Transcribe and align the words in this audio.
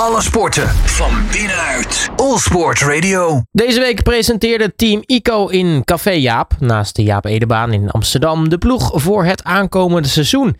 Alle 0.00 0.22
sporten 0.22 0.68
van 0.68 1.10
binnenuit. 1.32 2.10
All 2.16 2.38
Sport 2.38 2.80
Radio. 2.80 3.42
Deze 3.52 3.80
week 3.80 4.02
presenteerde 4.02 4.74
Team 4.76 5.02
ICO 5.06 5.46
in 5.46 5.84
Café 5.84 6.10
Jaap, 6.10 6.52
naast 6.58 6.96
de 6.96 7.02
Jaap 7.02 7.24
Edebaan 7.24 7.72
in 7.72 7.90
Amsterdam, 7.90 8.48
de 8.48 8.58
ploeg 8.58 8.90
voor 8.94 9.24
het 9.24 9.44
aankomende 9.44 10.08
seizoen. 10.08 10.56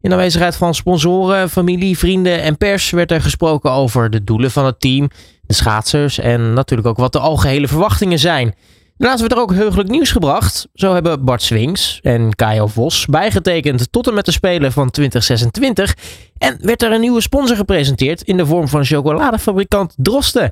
In 0.00 0.12
aanwezigheid 0.12 0.56
van 0.56 0.74
sponsoren, 0.74 1.50
familie, 1.50 1.98
vrienden 1.98 2.42
en 2.42 2.56
pers 2.56 2.90
werd 2.90 3.10
er 3.10 3.20
gesproken 3.20 3.70
over 3.70 4.10
de 4.10 4.24
doelen 4.24 4.50
van 4.50 4.64
het 4.64 4.80
team, 4.80 5.10
de 5.42 5.54
schaatsers 5.54 6.18
en 6.18 6.52
natuurlijk 6.52 6.88
ook 6.88 6.96
wat 6.96 7.12
de 7.12 7.18
algehele 7.18 7.68
verwachtingen 7.68 8.18
zijn. 8.18 8.54
Daarnaast 8.98 9.20
werd 9.20 9.32
er 9.32 9.40
ook 9.40 9.52
heugelijk 9.52 9.88
nieuws 9.88 10.10
gebracht. 10.10 10.68
Zo 10.74 10.94
hebben 10.94 11.24
Bart 11.24 11.42
Swings 11.42 12.00
en 12.02 12.34
Kajo 12.34 12.66
Vos 12.66 13.06
bijgetekend 13.06 13.92
tot 13.92 14.06
en 14.06 14.14
met 14.14 14.24
de 14.24 14.32
Spelen 14.32 14.72
van 14.72 14.90
2026. 14.90 15.94
En 16.38 16.58
werd 16.60 16.82
er 16.82 16.92
een 16.92 17.00
nieuwe 17.00 17.20
sponsor 17.20 17.56
gepresenteerd 17.56 18.22
in 18.22 18.36
de 18.36 18.46
vorm 18.46 18.68
van 18.68 18.84
chocoladefabrikant 18.84 19.94
Drosten. 19.96 20.50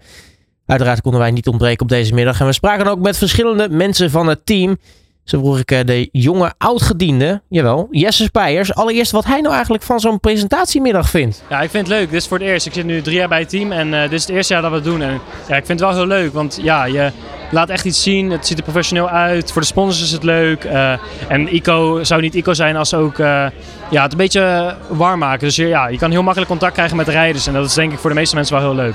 Uiteraard 0.67 1.01
konden 1.01 1.21
wij 1.21 1.31
niet 1.31 1.49
ontbreken 1.49 1.82
op 1.82 1.89
deze 1.89 2.15
middag. 2.15 2.41
En 2.41 2.46
we 2.46 2.53
spraken 2.53 2.87
ook 2.87 2.99
met 2.99 3.18
verschillende 3.18 3.68
mensen 3.68 4.11
van 4.11 4.27
het 4.27 4.46
team. 4.46 4.76
Zo 5.25 5.39
vroeg 5.39 5.59
ik 5.59 5.71
eh, 5.71 5.85
de 5.85 6.09
jonge 6.13 6.54
oudgediende, 6.59 7.43
jawel, 7.49 7.89
Jesse 7.90 8.25
Spijers. 8.25 8.75
Allereerst 8.75 9.13
wat 9.13 9.25
hij 9.25 9.40
nou 9.40 9.54
eigenlijk 9.54 9.82
van 9.82 10.01
zo'n 10.01 10.21
presentatiemiddag 10.21 11.11
vindt. 11.11 11.43
Ja, 11.49 11.61
ik 11.61 11.71
vind 11.71 11.89
het 11.89 11.96
leuk. 11.96 12.11
Dit 12.11 12.21
is 12.21 12.26
voor 12.29 12.39
het 12.39 12.46
eerst. 12.46 12.67
Ik 12.67 12.73
zit 12.73 12.85
nu 12.85 13.03
drie 13.03 13.17
jaar 13.17 13.29
bij 13.29 13.40
het 13.40 13.49
team 13.49 13.73
en 13.73 13.89
uh, 13.93 14.03
dit 14.03 14.13
is 14.13 14.21
het 14.21 14.31
eerste 14.31 14.53
jaar 14.53 14.63
dat 14.63 14.71
we 14.71 14.76
het 14.76 14.87
doen. 14.87 15.03
En 15.03 15.21
ja, 15.49 15.57
ik 15.57 15.67
vind 15.67 15.81
het 15.81 15.89
wel 15.89 15.99
heel 15.99 16.07
leuk, 16.07 16.32
want 16.32 16.59
ja, 16.63 16.85
je 16.85 17.13
laat 17.50 17.68
echt 17.68 17.84
iets 17.84 18.03
zien. 18.03 18.30
Het 18.30 18.46
ziet 18.46 18.58
er 18.58 18.64
professioneel 18.64 19.08
uit. 19.08 19.53
Voor 19.53 19.61
de 19.61 19.66
sponsors 19.66 20.03
is 20.03 20.12
het 20.12 20.22
leuk. 20.22 20.64
Uh, 20.64 20.93
en 21.29 21.54
ICO 21.54 22.04
zou 22.04 22.20
niet 22.20 22.34
ICO 22.34 22.54
zijn 22.54 22.76
als 22.76 22.89
ze 22.89 22.96
ook 22.96 23.18
uh, 23.18 23.46
ja, 23.90 24.03
het 24.03 24.12
een 24.12 24.18
beetje 24.18 24.75
warm 24.89 25.18
maken. 25.18 25.46
Dus 25.46 25.57
je, 25.57 25.67
ja, 25.67 25.89
je 25.89 25.98
kan 25.98 26.11
heel 26.11 26.22
makkelijk 26.22 26.50
contact 26.50 26.72
krijgen 26.75 26.96
met 26.96 27.07
de 27.07 27.12
rijders. 27.12 27.46
En 27.46 27.53
dat 27.53 27.67
is 27.67 27.75
denk 27.75 27.93
ik 27.93 27.98
voor 27.98 28.11
de 28.11 28.17
meeste 28.17 28.34
mensen 28.34 28.54
wel 28.54 28.64
heel 28.64 28.75
leuk. 28.75 28.94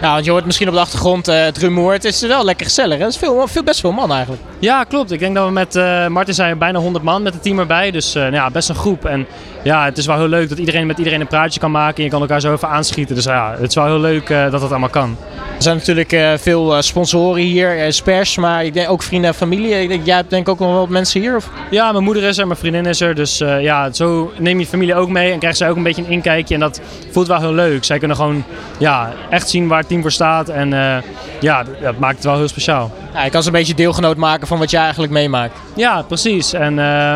Ja, 0.00 0.12
want 0.12 0.24
je 0.24 0.30
hoort 0.30 0.44
misschien 0.44 0.68
op 0.68 0.74
de 0.74 0.80
achtergrond 0.80 1.28
uh, 1.28 1.44
het 1.44 1.58
rumoer. 1.58 1.92
Het 1.92 2.04
is 2.04 2.20
wel 2.20 2.44
lekker 2.44 2.66
gezellig. 2.66 2.98
Het 2.98 3.08
is 3.08 3.16
veel, 3.16 3.46
veel, 3.46 3.62
best 3.62 3.80
veel 3.80 3.92
man 3.92 4.12
eigenlijk. 4.12 4.42
Ja, 4.58 4.84
klopt. 4.84 5.12
Ik 5.12 5.18
denk 5.18 5.34
dat 5.34 5.46
we 5.46 5.52
met 5.52 5.74
Martin 6.08 6.34
zijn 6.34 6.58
bijna 6.58 6.78
100 6.78 7.04
man 7.04 7.22
met 7.22 7.34
het 7.34 7.42
team 7.42 7.58
erbij. 7.58 7.90
Dus 7.90 8.16
uh, 8.16 8.32
ja, 8.32 8.50
best 8.50 8.68
een 8.68 8.74
groep. 8.74 9.04
En 9.04 9.26
ja, 9.62 9.84
het 9.84 9.98
is 9.98 10.06
wel 10.06 10.16
heel 10.16 10.28
leuk 10.28 10.48
dat 10.48 10.58
iedereen 10.58 10.86
met 10.86 10.98
iedereen 10.98 11.20
een 11.20 11.26
praatje 11.26 11.60
kan 11.60 11.70
maken. 11.70 11.96
En 11.96 12.04
je 12.04 12.10
kan 12.10 12.20
elkaar 12.20 12.40
zo 12.40 12.52
even 12.52 12.68
aanschieten. 12.68 13.14
Dus 13.14 13.24
ja, 13.24 13.54
het 13.58 13.68
is 13.68 13.74
wel 13.74 13.84
heel 13.84 14.00
leuk 14.00 14.28
dat 14.28 14.60
dat 14.60 14.70
allemaal 14.70 14.88
kan. 14.88 15.16
Er 15.58 15.64
zijn 15.64 15.76
natuurlijk 15.76 16.40
veel 16.40 16.82
sponsoren 16.82 17.42
hier, 17.42 17.92
spers, 17.92 18.36
maar 18.36 18.64
ik 18.64 18.74
denk 18.74 18.90
ook 18.90 19.02
vrienden 19.02 19.30
en 19.30 19.36
familie. 19.36 19.82
Ik 19.82 19.88
denk, 19.88 20.06
jij 20.06 20.16
hebt 20.16 20.30
denk 20.30 20.42
ik 20.42 20.52
ook 20.52 20.58
nog 20.58 20.68
wel 20.68 20.78
wat 20.78 20.88
mensen 20.88 21.20
hier? 21.20 21.36
Of? 21.36 21.50
Ja, 21.70 21.92
mijn 21.92 22.04
moeder 22.04 22.22
is 22.22 22.38
er, 22.38 22.46
mijn 22.46 22.58
vriendin 22.58 22.86
is 22.86 23.00
er. 23.00 23.14
Dus 23.14 23.38
ja, 23.38 23.92
zo 23.92 24.32
neem 24.38 24.58
je 24.58 24.66
familie 24.66 24.94
ook 24.94 25.08
mee 25.08 25.32
en 25.32 25.38
krijgt 25.38 25.56
zij 25.56 25.70
ook 25.70 25.76
een 25.76 25.82
beetje 25.82 26.02
een 26.02 26.10
inkijkje. 26.10 26.54
En 26.54 26.60
dat 26.60 26.80
voelt 27.10 27.26
wel 27.26 27.38
heel 27.38 27.52
leuk. 27.52 27.84
Zij 27.84 27.98
kunnen 27.98 28.16
gewoon 28.16 28.44
ja, 28.78 29.12
echt 29.30 29.48
zien 29.48 29.68
waar 29.68 29.78
het 29.78 29.88
team 29.88 30.00
voor 30.00 30.12
staat. 30.12 30.48
En 30.48 30.72
uh, 30.72 30.96
ja, 31.40 31.64
dat 31.82 31.98
maakt 31.98 32.14
het 32.14 32.24
wel 32.24 32.36
heel 32.36 32.48
speciaal. 32.48 32.90
Ja, 33.14 33.24
je 33.24 33.30
kan 33.30 33.42
ze 33.42 33.48
een 33.48 33.54
beetje 33.54 33.74
deelgenoot 33.74 34.16
maken 34.16 34.46
van 34.46 34.58
wat 34.58 34.70
jij 34.70 34.82
eigenlijk 34.82 35.12
meemaakt. 35.12 35.58
Ja, 35.74 36.02
precies. 36.02 36.52
En 36.52 36.78
uh, 36.78 37.14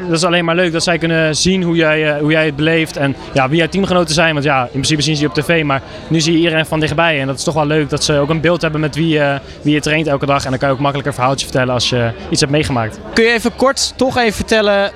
dat 0.00 0.16
is 0.16 0.24
alleen 0.24 0.44
maar 0.44 0.54
leuk 0.54 0.72
dat 0.72 0.82
zij 0.82 0.98
kunnen 0.98 1.36
zien 1.36 1.62
hoe 1.62 1.76
jij, 1.76 2.14
uh, 2.14 2.20
hoe 2.20 2.30
jij 2.30 2.46
het 2.46 2.56
beleeft 2.56 2.96
en 2.96 3.16
ja, 3.32 3.48
wie 3.48 3.58
jouw 3.58 3.68
teamgenoten 3.68 4.14
zijn. 4.14 4.32
Want 4.32 4.44
ja, 4.44 4.62
in 4.62 4.70
principe 4.70 5.02
zien 5.02 5.16
ze 5.16 5.22
je 5.22 5.28
op 5.28 5.34
tv, 5.34 5.64
maar 5.64 5.82
nu 6.08 6.20
zie 6.20 6.32
je 6.32 6.38
iedereen 6.38 6.66
van 6.66 6.80
dichtbij. 6.80 7.20
En 7.20 7.26
dat 7.26 7.36
is 7.38 7.44
toch 7.44 7.54
wel 7.54 7.66
leuk 7.66 7.90
dat 7.90 8.04
ze 8.04 8.18
ook 8.18 8.28
een 8.28 8.40
beeld 8.40 8.62
hebben 8.62 8.80
met 8.80 8.94
wie, 8.94 9.18
uh, 9.18 9.34
wie 9.62 9.74
je 9.74 9.80
traint 9.80 10.06
elke 10.06 10.26
dag. 10.26 10.44
En 10.44 10.50
dan 10.50 10.58
kan 10.58 10.68
je 10.68 10.74
ook 10.74 10.80
makkelijker 10.80 11.12
een 11.12 11.18
verhaaltje 11.18 11.46
vertellen 11.46 11.74
als 11.74 11.88
je 11.88 12.10
iets 12.30 12.40
hebt 12.40 12.52
meegemaakt. 12.52 12.98
Kun 13.12 13.24
je 13.24 13.32
even 13.32 13.56
kort 13.56 13.92
toch 13.96 14.16
even 14.16 14.32
vertellen 14.32 14.84
uh, 14.84 14.90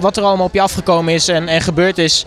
wat 0.00 0.16
er 0.16 0.22
allemaal 0.22 0.46
op 0.46 0.54
je 0.54 0.60
afgekomen 0.60 1.14
is 1.14 1.28
en, 1.28 1.48
en 1.48 1.60
gebeurd 1.60 1.98
is 1.98 2.26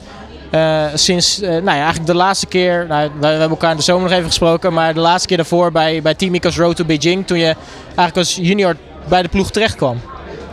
sinds, 0.94 1.39
nou 1.39 1.64
ja, 1.64 1.72
eigenlijk 1.72 2.05
de 2.05 2.14
laatste 2.14 2.45
keer, 2.45 2.86
nou, 2.88 3.09
we, 3.19 3.27
hebben 3.27 3.49
elkaar 3.49 3.72
in 3.72 3.77
de 3.77 3.83
zomer 3.83 4.03
nog 4.03 4.11
even 4.11 4.25
gesproken, 4.25 4.73
maar 4.73 4.94
de 4.94 4.99
laatste 4.99 5.27
keer 5.27 5.38
daarvoor 5.38 5.72
bij, 5.72 6.02
bij 6.02 6.14
Team 6.14 6.33
Ico's 6.33 6.58
Road 6.58 6.75
to 6.75 6.86
Beijing, 6.86 7.27
toen 7.27 7.38
je 7.38 7.55
eigenlijk 7.86 8.17
als 8.17 8.36
junior 8.36 8.75
bij 9.08 9.22
de 9.22 9.27
ploeg 9.27 9.52
terecht 9.52 9.75
kwam. 9.75 10.02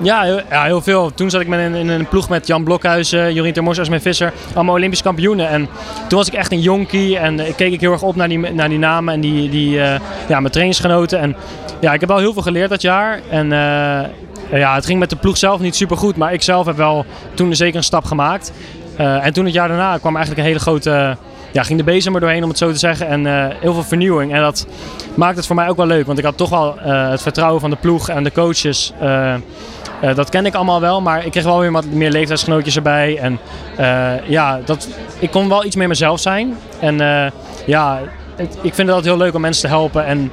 Ja, 0.01 0.23
heel, 0.23 0.41
ja, 0.51 0.65
heel 0.65 0.81
veel. 0.81 1.15
Toen 1.15 1.31
zat 1.31 1.41
ik 1.41 1.49
met 1.49 1.75
in, 1.75 1.89
een 1.89 2.09
ploeg 2.09 2.29
met 2.29 2.47
Jan 2.47 2.65
Blokhuizen, 2.65 3.35
Jorien 3.35 3.53
Termors 3.53 3.89
mijn 3.89 4.01
visser. 4.01 4.33
Allemaal 4.55 4.75
Olympisch 4.75 5.03
kampioenen. 5.03 5.49
En 5.49 5.69
toen 6.09 6.19
was 6.19 6.29
ik 6.29 6.35
echt 6.35 6.53
een 6.53 6.61
jonkie 6.61 7.19
en 7.19 7.39
uh, 7.39 7.55
keek 7.57 7.73
ik 7.73 7.81
heel 7.81 7.93
erg 7.93 8.03
op 8.03 8.17
naar 8.17 8.29
die, 8.29 8.39
naar 8.39 8.69
die 8.69 8.79
namen 8.79 9.15
en 9.15 9.21
die, 9.21 9.51
die, 9.51 9.77
uh, 9.77 9.95
ja, 10.29 10.41
mijn 10.41 10.51
trainingsgenoten. 10.51 11.19
En 11.19 11.37
ja, 11.81 11.93
ik 11.93 12.01
heb 12.01 12.09
wel 12.09 12.19
heel 12.19 12.33
veel 12.33 12.43
geleerd 12.43 12.71
dat 12.71 12.83
jaar. 12.83 13.21
En 13.31 13.45
uh, 13.45 14.01
ja, 14.59 14.75
het 14.75 14.87
ging 14.87 14.99
met 14.99 15.11
de 15.11 15.17
ploeg 15.17 15.37
zelf 15.37 15.61
niet 15.61 15.77
super 15.77 15.97
goed, 15.97 16.17
maar 16.17 16.33
ik 16.33 16.43
zelf 16.43 16.67
heb 16.67 16.77
wel 16.77 17.05
toen 17.35 17.55
zeker 17.55 17.77
een 17.77 17.83
stap 17.83 18.05
gemaakt. 18.05 18.53
En 18.97 19.33
toen 19.33 19.45
het 19.45 19.55
jaar 19.55 19.69
daarna 19.69 19.99
kwam 19.99 20.17
eigenlijk 20.17 20.47
een 20.47 20.53
hele 20.53 20.65
grote. 20.65 21.17
Ja, 21.53 21.63
ging 21.63 21.79
de 21.79 21.85
bezem 21.85 22.15
er 22.15 22.21
doorheen 22.21 22.43
om 22.43 22.49
het 22.49 22.59
zo 22.59 22.73
te 22.73 22.79
zeggen. 22.79 23.09
En 23.09 23.27
heel 23.61 23.73
veel 23.73 23.83
vernieuwing. 23.83 24.33
En 24.33 24.41
dat 24.41 24.67
maakt 25.15 25.37
het 25.37 25.47
voor 25.47 25.57
mij 25.57 25.69
ook 25.69 25.77
wel 25.77 25.87
leuk. 25.87 26.07
Want 26.07 26.19
ik 26.19 26.25
had 26.25 26.37
toch 26.37 26.51
wel 26.51 26.77
het 26.79 27.23
vertrouwen 27.23 27.61
van 27.61 27.71
de 27.71 27.77
ploeg 27.77 28.09
en 28.09 28.25
de 28.25 28.33
coaches. 28.33 28.93
Dat 30.15 30.29
ken 30.29 30.47
ik 30.47 30.55
allemaal 30.55 30.81
wel. 30.81 31.01
Maar 31.01 31.25
ik 31.25 31.31
kreeg 31.31 31.45
wel 31.45 31.61
weer 31.61 31.73
wat 31.73 31.85
meer 31.85 32.11
leeftijdsgenootjes 32.11 32.77
erbij. 32.77 33.19
En 33.19 33.39
ja, 34.27 34.61
dat, 34.65 34.89
ik 35.19 35.31
kon 35.31 35.49
wel 35.49 35.65
iets 35.65 35.77
meer 35.77 35.89
mezelf 35.89 36.21
zijn. 36.21 36.57
En 36.81 36.97
ja, 37.67 38.01
het, 38.37 38.55
ik 38.55 38.75
vind 38.75 38.77
het 38.77 38.97
altijd 38.97 39.05
heel 39.05 39.17
leuk 39.25 39.35
om 39.35 39.41
mensen 39.41 39.63
te 39.63 39.75
helpen. 39.75 40.05
En 40.07 40.31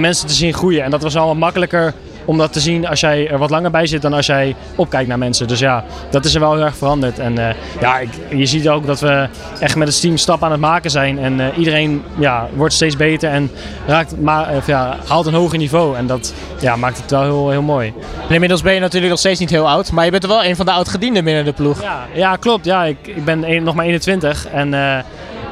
mensen 0.00 0.28
te 0.28 0.34
zien 0.34 0.54
groeien. 0.54 0.84
En 0.84 0.90
dat 0.90 1.02
was 1.02 1.16
allemaal 1.16 1.34
makkelijker 1.34 1.94
om 2.26 2.38
dat 2.38 2.52
te 2.52 2.60
zien 2.60 2.86
als 2.86 3.00
jij 3.00 3.30
er 3.30 3.38
wat 3.38 3.50
langer 3.50 3.70
bij 3.70 3.86
zit 3.86 4.02
dan 4.02 4.12
als 4.12 4.26
jij 4.26 4.56
opkijkt 4.74 5.08
naar 5.08 5.18
mensen. 5.18 5.48
Dus 5.48 5.58
ja, 5.58 5.84
dat 6.10 6.24
is 6.24 6.34
er 6.34 6.40
wel 6.40 6.54
heel 6.54 6.64
erg 6.64 6.76
veranderd. 6.76 7.18
En 7.18 7.38
uh, 7.38 7.48
ja, 7.80 7.98
ik, 7.98 8.08
je 8.30 8.46
ziet 8.46 8.68
ook 8.68 8.86
dat 8.86 9.00
we 9.00 9.28
echt 9.60 9.76
met 9.76 9.88
het 9.88 10.00
team 10.00 10.16
stappen 10.16 10.46
aan 10.46 10.52
het 10.52 10.60
maken 10.60 10.90
zijn. 10.90 11.18
En 11.18 11.38
uh, 11.38 11.46
iedereen 11.56 12.02
ja, 12.18 12.48
wordt 12.54 12.74
steeds 12.74 12.96
beter 12.96 13.30
en 13.30 13.50
raakt, 13.86 14.20
maar, 14.20 14.62
ja, 14.66 14.96
haalt 15.08 15.26
een 15.26 15.34
hoger 15.34 15.58
niveau. 15.58 15.96
En 15.96 16.06
dat 16.06 16.34
ja, 16.60 16.76
maakt 16.76 16.96
het 16.96 17.10
wel 17.10 17.22
heel, 17.22 17.50
heel 17.50 17.62
mooi. 17.62 17.92
En 18.28 18.34
inmiddels 18.34 18.62
ben 18.62 18.74
je 18.74 18.80
natuurlijk 18.80 19.10
nog 19.10 19.20
steeds 19.20 19.40
niet 19.40 19.50
heel 19.50 19.68
oud, 19.68 19.92
maar 19.92 20.04
je 20.04 20.10
bent 20.10 20.22
er 20.22 20.28
wel 20.28 20.44
een 20.44 20.56
van 20.56 20.66
de 20.66 20.72
oudgedienden 20.72 21.24
binnen 21.24 21.44
de 21.44 21.52
ploeg. 21.52 21.82
Ja, 21.82 22.06
ja 22.14 22.36
klopt. 22.36 22.64
Ja, 22.64 22.84
ik, 22.84 22.96
ik 23.02 23.24
ben 23.24 23.50
een, 23.50 23.62
nog 23.62 23.74
maar 23.74 23.84
21 23.84 24.46
en 24.46 24.74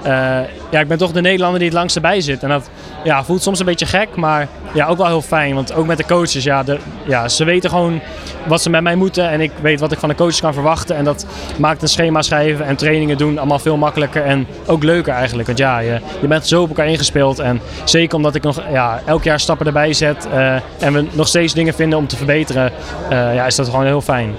Uh, 0.07 0.41
ja, 0.75 0.81
ik 0.81 0.89
ben 0.89 0.99
toch 0.99 1.13
de 1.13 1.21
Nederlander 1.21 1.59
die 1.59 1.69
het 1.69 1.77
langst 1.77 1.97
erbij 1.97 2.21
zit. 2.21 2.43
En 2.43 2.49
dat 2.49 2.71
ja, 3.05 3.25
voelt 3.25 3.43
soms 3.43 3.59
een 3.59 3.67
beetje 3.67 3.87
gek, 3.87 4.17
maar 4.17 4.49
ja, 4.73 4.87
ook 4.87 4.97
wel 4.97 5.07
heel 5.07 5.23
fijn. 5.23 5.55
Want 5.55 5.75
ook 5.75 5.87
met 5.87 5.97
de 5.97 6.05
coaches, 6.05 6.45
ja, 6.45 6.63
de, 6.63 6.79
ja, 7.07 7.29
ze 7.29 7.45
weten 7.45 7.71
gewoon 7.71 8.01
wat 8.47 8.63
ze 8.63 8.71
met 8.71 8.83
mij 8.83 8.97
moeten. 8.97 9.31
En 9.31 9.41
ik 9.41 9.51
weet 9.61 9.81
wat 9.81 9.93
ik 9.93 9.99
van 9.99 10.09
de 10.09 10.15
coaches 10.15 10.41
kan 10.41 10.53
verwachten. 10.53 10.97
En 10.97 11.05
dat 11.05 11.27
maakt 11.59 11.83
een 11.83 11.89
schema 11.89 12.23
schrijven 12.23 12.67
en 12.67 12.77
trainingen 12.77 13.19
doen 13.19 13.39
allemaal 13.39 13.59
veel 13.59 13.77
makkelijker 13.77 14.25
en 14.25 14.47
ook 14.67 14.83
leuker 14.83 15.13
eigenlijk. 15.13 15.47
Want 15.47 15.59
ja, 15.59 15.79
je, 15.79 16.01
je 16.21 16.27
bent 16.27 16.47
zo 16.47 16.63
op 16.63 16.69
elkaar 16.69 16.89
ingespeeld. 16.89 17.39
En 17.39 17.61
zeker 17.85 18.17
omdat 18.17 18.35
ik 18.35 18.43
nog 18.43 18.63
ja, 18.71 19.01
elk 19.07 19.25
jaar 19.25 19.41
stappen 19.41 19.67
erbij 19.67 19.93
zet 19.93 20.29
uh, 20.33 20.55
en 20.79 20.93
we 20.93 21.07
nog 21.13 21.29
steeds 21.29 21.55
dingen 21.55 21.75
vinden 21.75 21.99
om 21.99 22.07
te 22.07 22.17
verbeteren, 22.17 22.73
uh, 23.11 23.35
ja, 23.35 23.47
is 23.47 23.55
dat 23.55 23.69
gewoon 23.69 23.85
heel 23.85 24.01
fijn. 24.01 24.35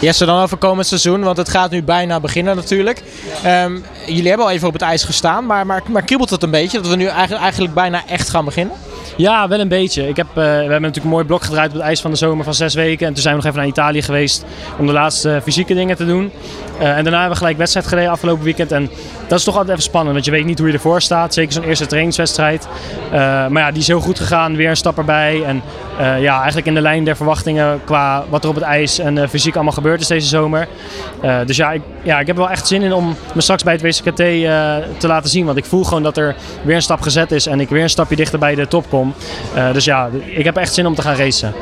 Jesse, 0.00 0.24
dan 0.24 0.42
over 0.42 0.56
komend 0.56 0.86
seizoen, 0.86 1.22
want 1.22 1.36
het 1.36 1.48
gaat 1.48 1.70
nu 1.70 1.82
bijna 1.82 2.20
beginnen 2.20 2.56
natuurlijk. 2.56 3.02
Um, 3.46 3.84
jullie 4.06 4.28
hebben 4.28 4.46
al 4.46 4.52
even 4.52 4.66
op 4.66 4.72
het 4.72 4.82
ijs 4.82 5.04
gestaan, 5.04 5.46
maar, 5.46 5.66
maar, 5.66 5.82
het 6.30 6.42
een 6.42 6.50
beetje 6.50 6.80
dat 6.80 6.90
we 6.90 6.96
nu 6.96 7.06
eigenlijk, 7.06 7.42
eigenlijk 7.42 7.74
bijna 7.74 8.02
echt 8.06 8.28
gaan 8.28 8.44
beginnen? 8.44 8.76
Ja, 9.16 9.48
wel 9.48 9.60
een 9.60 9.68
beetje. 9.68 10.08
Ik 10.08 10.16
heb, 10.16 10.26
uh, 10.26 10.34
we 10.34 10.40
hebben 10.40 10.70
natuurlijk 10.70 11.04
een 11.04 11.10
mooi 11.10 11.24
blok 11.24 11.42
gedraaid 11.42 11.68
op 11.68 11.74
het 11.74 11.82
ijs 11.82 12.00
van 12.00 12.10
de 12.10 12.16
zomer 12.16 12.44
van 12.44 12.54
zes 12.54 12.74
weken. 12.74 13.06
En 13.06 13.12
toen 13.12 13.22
zijn 13.22 13.36
we 13.36 13.42
nog 13.42 13.50
even 13.50 13.62
naar 13.62 13.72
Italië 13.72 14.02
geweest 14.02 14.44
om 14.78 14.86
de 14.86 14.92
laatste 14.92 15.40
fysieke 15.42 15.74
dingen 15.74 15.96
te 15.96 16.06
doen. 16.06 16.32
Uh, 16.80 16.96
en 16.96 17.02
daarna 17.02 17.10
hebben 17.10 17.30
we 17.30 17.36
gelijk 17.36 17.56
wedstrijd 17.56 17.86
gereden 17.86 18.10
afgelopen 18.10 18.44
weekend. 18.44 18.72
En 18.72 18.90
dat 19.28 19.38
is 19.38 19.44
toch 19.44 19.54
altijd 19.54 19.72
even 19.72 19.88
spannend, 19.88 20.12
want 20.12 20.24
je 20.24 20.30
weet 20.30 20.44
niet 20.44 20.58
hoe 20.58 20.68
je 20.68 20.74
ervoor 20.74 21.02
staat. 21.02 21.34
Zeker 21.34 21.52
zo'n 21.52 21.64
eerste 21.64 21.86
trainingswedstrijd. 21.86 22.68
Maar 23.10 23.58
ja, 23.58 23.70
die 23.70 23.80
is 23.80 23.86
heel 23.86 24.00
goed 24.00 24.18
gegaan. 24.18 24.56
Weer 24.56 24.70
een 24.70 24.76
stap 24.76 24.98
erbij. 24.98 25.42
En 25.44 25.62
ja, 25.98 26.36
eigenlijk 26.36 26.66
in 26.66 26.74
de 26.74 26.80
lijn 26.80 27.04
der 27.04 27.16
verwachtingen 27.16 27.80
qua 27.84 28.24
wat 28.28 28.42
er 28.42 28.48
op 28.48 28.54
het 28.54 28.64
ijs 28.64 28.98
en 28.98 29.28
fysiek 29.28 29.54
allemaal 29.54 29.72
gebeurd 29.72 30.00
is 30.00 30.06
deze 30.06 30.28
zomer. 30.28 30.68
dus 31.46 31.56
ja 31.56 31.72
ik, 31.72 31.82
ja, 32.02 32.20
ik 32.20 32.26
heb 32.26 32.36
wel 32.36 32.50
echt 32.50 32.66
zin 32.66 32.82
in 32.82 32.92
om 32.92 33.16
me 33.34 33.40
straks 33.40 33.62
bij 33.62 33.72
het 33.72 33.82
WCKT 33.82 34.16
te 34.98 35.06
laten 35.06 35.30
zien. 35.30 35.44
Want 35.46 35.58
ik 35.58 35.64
voel 35.64 35.84
gewoon 35.84 36.02
dat 36.02 36.16
er 36.16 36.34
weer 36.62 36.74
een 36.74 36.82
stap 36.82 37.00
gezet 37.00 37.32
is. 37.32 37.46
En 37.46 37.60
ik 37.60 37.68
weer 37.68 37.82
een 37.82 37.90
stapje 37.90 38.16
dichter 38.16 38.38
bij 38.38 38.54
de 38.54 38.68
top 38.68 38.88
kom. 38.88 39.14
Dus 39.72 39.84
ja, 39.84 40.08
ik 40.24 40.44
heb 40.44 40.56
echt 40.56 40.74
zin 40.74 40.86
om 40.86 40.94
te 40.94 41.02
gaan 41.02 41.16
racen. 41.16 41.52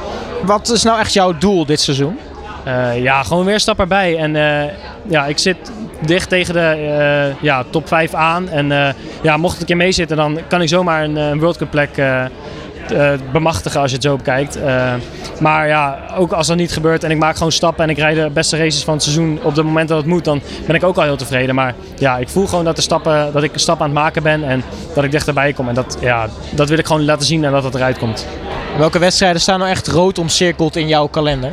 Wat 0.42 0.70
is 0.70 0.82
nou 0.82 0.98
echt 0.98 1.12
jouw 1.12 1.38
doel 1.38 1.66
dit 1.66 1.80
seizoen? 1.80 2.18
Ja, 2.96 3.22
gewoon 3.22 3.44
weer 3.44 3.54
een 3.54 3.60
stap 3.60 3.80
erbij. 3.80 4.16
En 4.18 4.32
ja, 5.06 5.26
ik 5.26 5.38
zit 5.38 5.56
dicht 6.06 6.28
tegen 6.28 6.54
de 6.54 7.32
ja, 7.40 7.64
top 7.70 7.88
5 7.88 8.14
aan. 8.14 8.48
En 8.48 8.94
ja, 9.22 9.36
mocht 9.36 9.54
ik 9.54 9.60
een 9.60 9.66
keer 9.66 9.76
meezitten, 9.76 10.16
dan 10.16 10.38
kan 10.48 10.62
ik 10.62 10.68
zomaar 10.68 11.04
een, 11.04 11.16
een 11.16 11.38
World 11.38 11.56
Cup 11.56 11.70
plek 11.70 11.90
bemachtigen 13.32 13.80
als 13.80 13.90
je 13.90 13.96
het 13.96 14.04
zo 14.04 14.16
bekijkt. 14.16 14.58
maar 15.40 15.66
ja, 15.66 15.98
ook 16.16 16.32
als 16.32 16.46
dat 16.46 16.56
niet 16.56 16.72
gebeurt 16.72 17.04
en 17.04 17.10
ik 17.10 17.18
maak 17.18 17.36
gewoon 17.36 17.52
stappen 17.52 17.84
en 17.84 17.90
ik 17.90 17.98
rijd 17.98 18.16
de 18.16 18.30
beste 18.30 18.56
races 18.56 18.84
van 18.84 18.94
het 18.94 19.02
seizoen 19.02 19.38
op 19.42 19.56
het 19.56 19.64
moment 19.64 19.88
dat 19.88 19.98
het 19.98 20.06
moet, 20.06 20.24
dan 20.24 20.40
ben 20.66 20.76
ik 20.76 20.84
ook 20.84 20.96
al 20.96 21.02
heel 21.02 21.16
tevreden. 21.16 21.54
Maar 21.54 21.74
ja, 21.98 22.16
ik 22.16 22.28
voel 22.28 22.46
gewoon 22.46 22.64
dat, 22.64 22.76
de 22.76 22.82
stappen, 22.82 23.32
dat 23.32 23.42
ik 23.42 23.52
een 23.52 23.60
stap 23.60 23.80
aan 23.80 23.86
het 23.86 23.94
maken 23.94 24.22
ben 24.22 24.44
en 24.44 24.62
dat 24.94 25.04
ik 25.04 25.10
dichterbij 25.10 25.52
kom. 25.52 25.68
En 25.68 25.74
dat, 25.74 25.96
ja, 26.00 26.28
dat 26.50 26.68
wil 26.68 26.78
ik 26.78 26.86
gewoon 26.86 27.04
laten 27.04 27.26
zien 27.26 27.44
en 27.44 27.52
dat 27.52 27.64
het 27.64 27.74
eruit 27.74 27.98
komt. 27.98 28.26
Welke 28.78 28.98
wedstrijden 28.98 29.40
staan 29.40 29.58
nou 29.58 29.70
echt 29.70 29.88
rood 29.88 30.18
omcirkeld 30.18 30.76
in 30.76 30.88
jouw 30.88 31.06
kalender? 31.06 31.50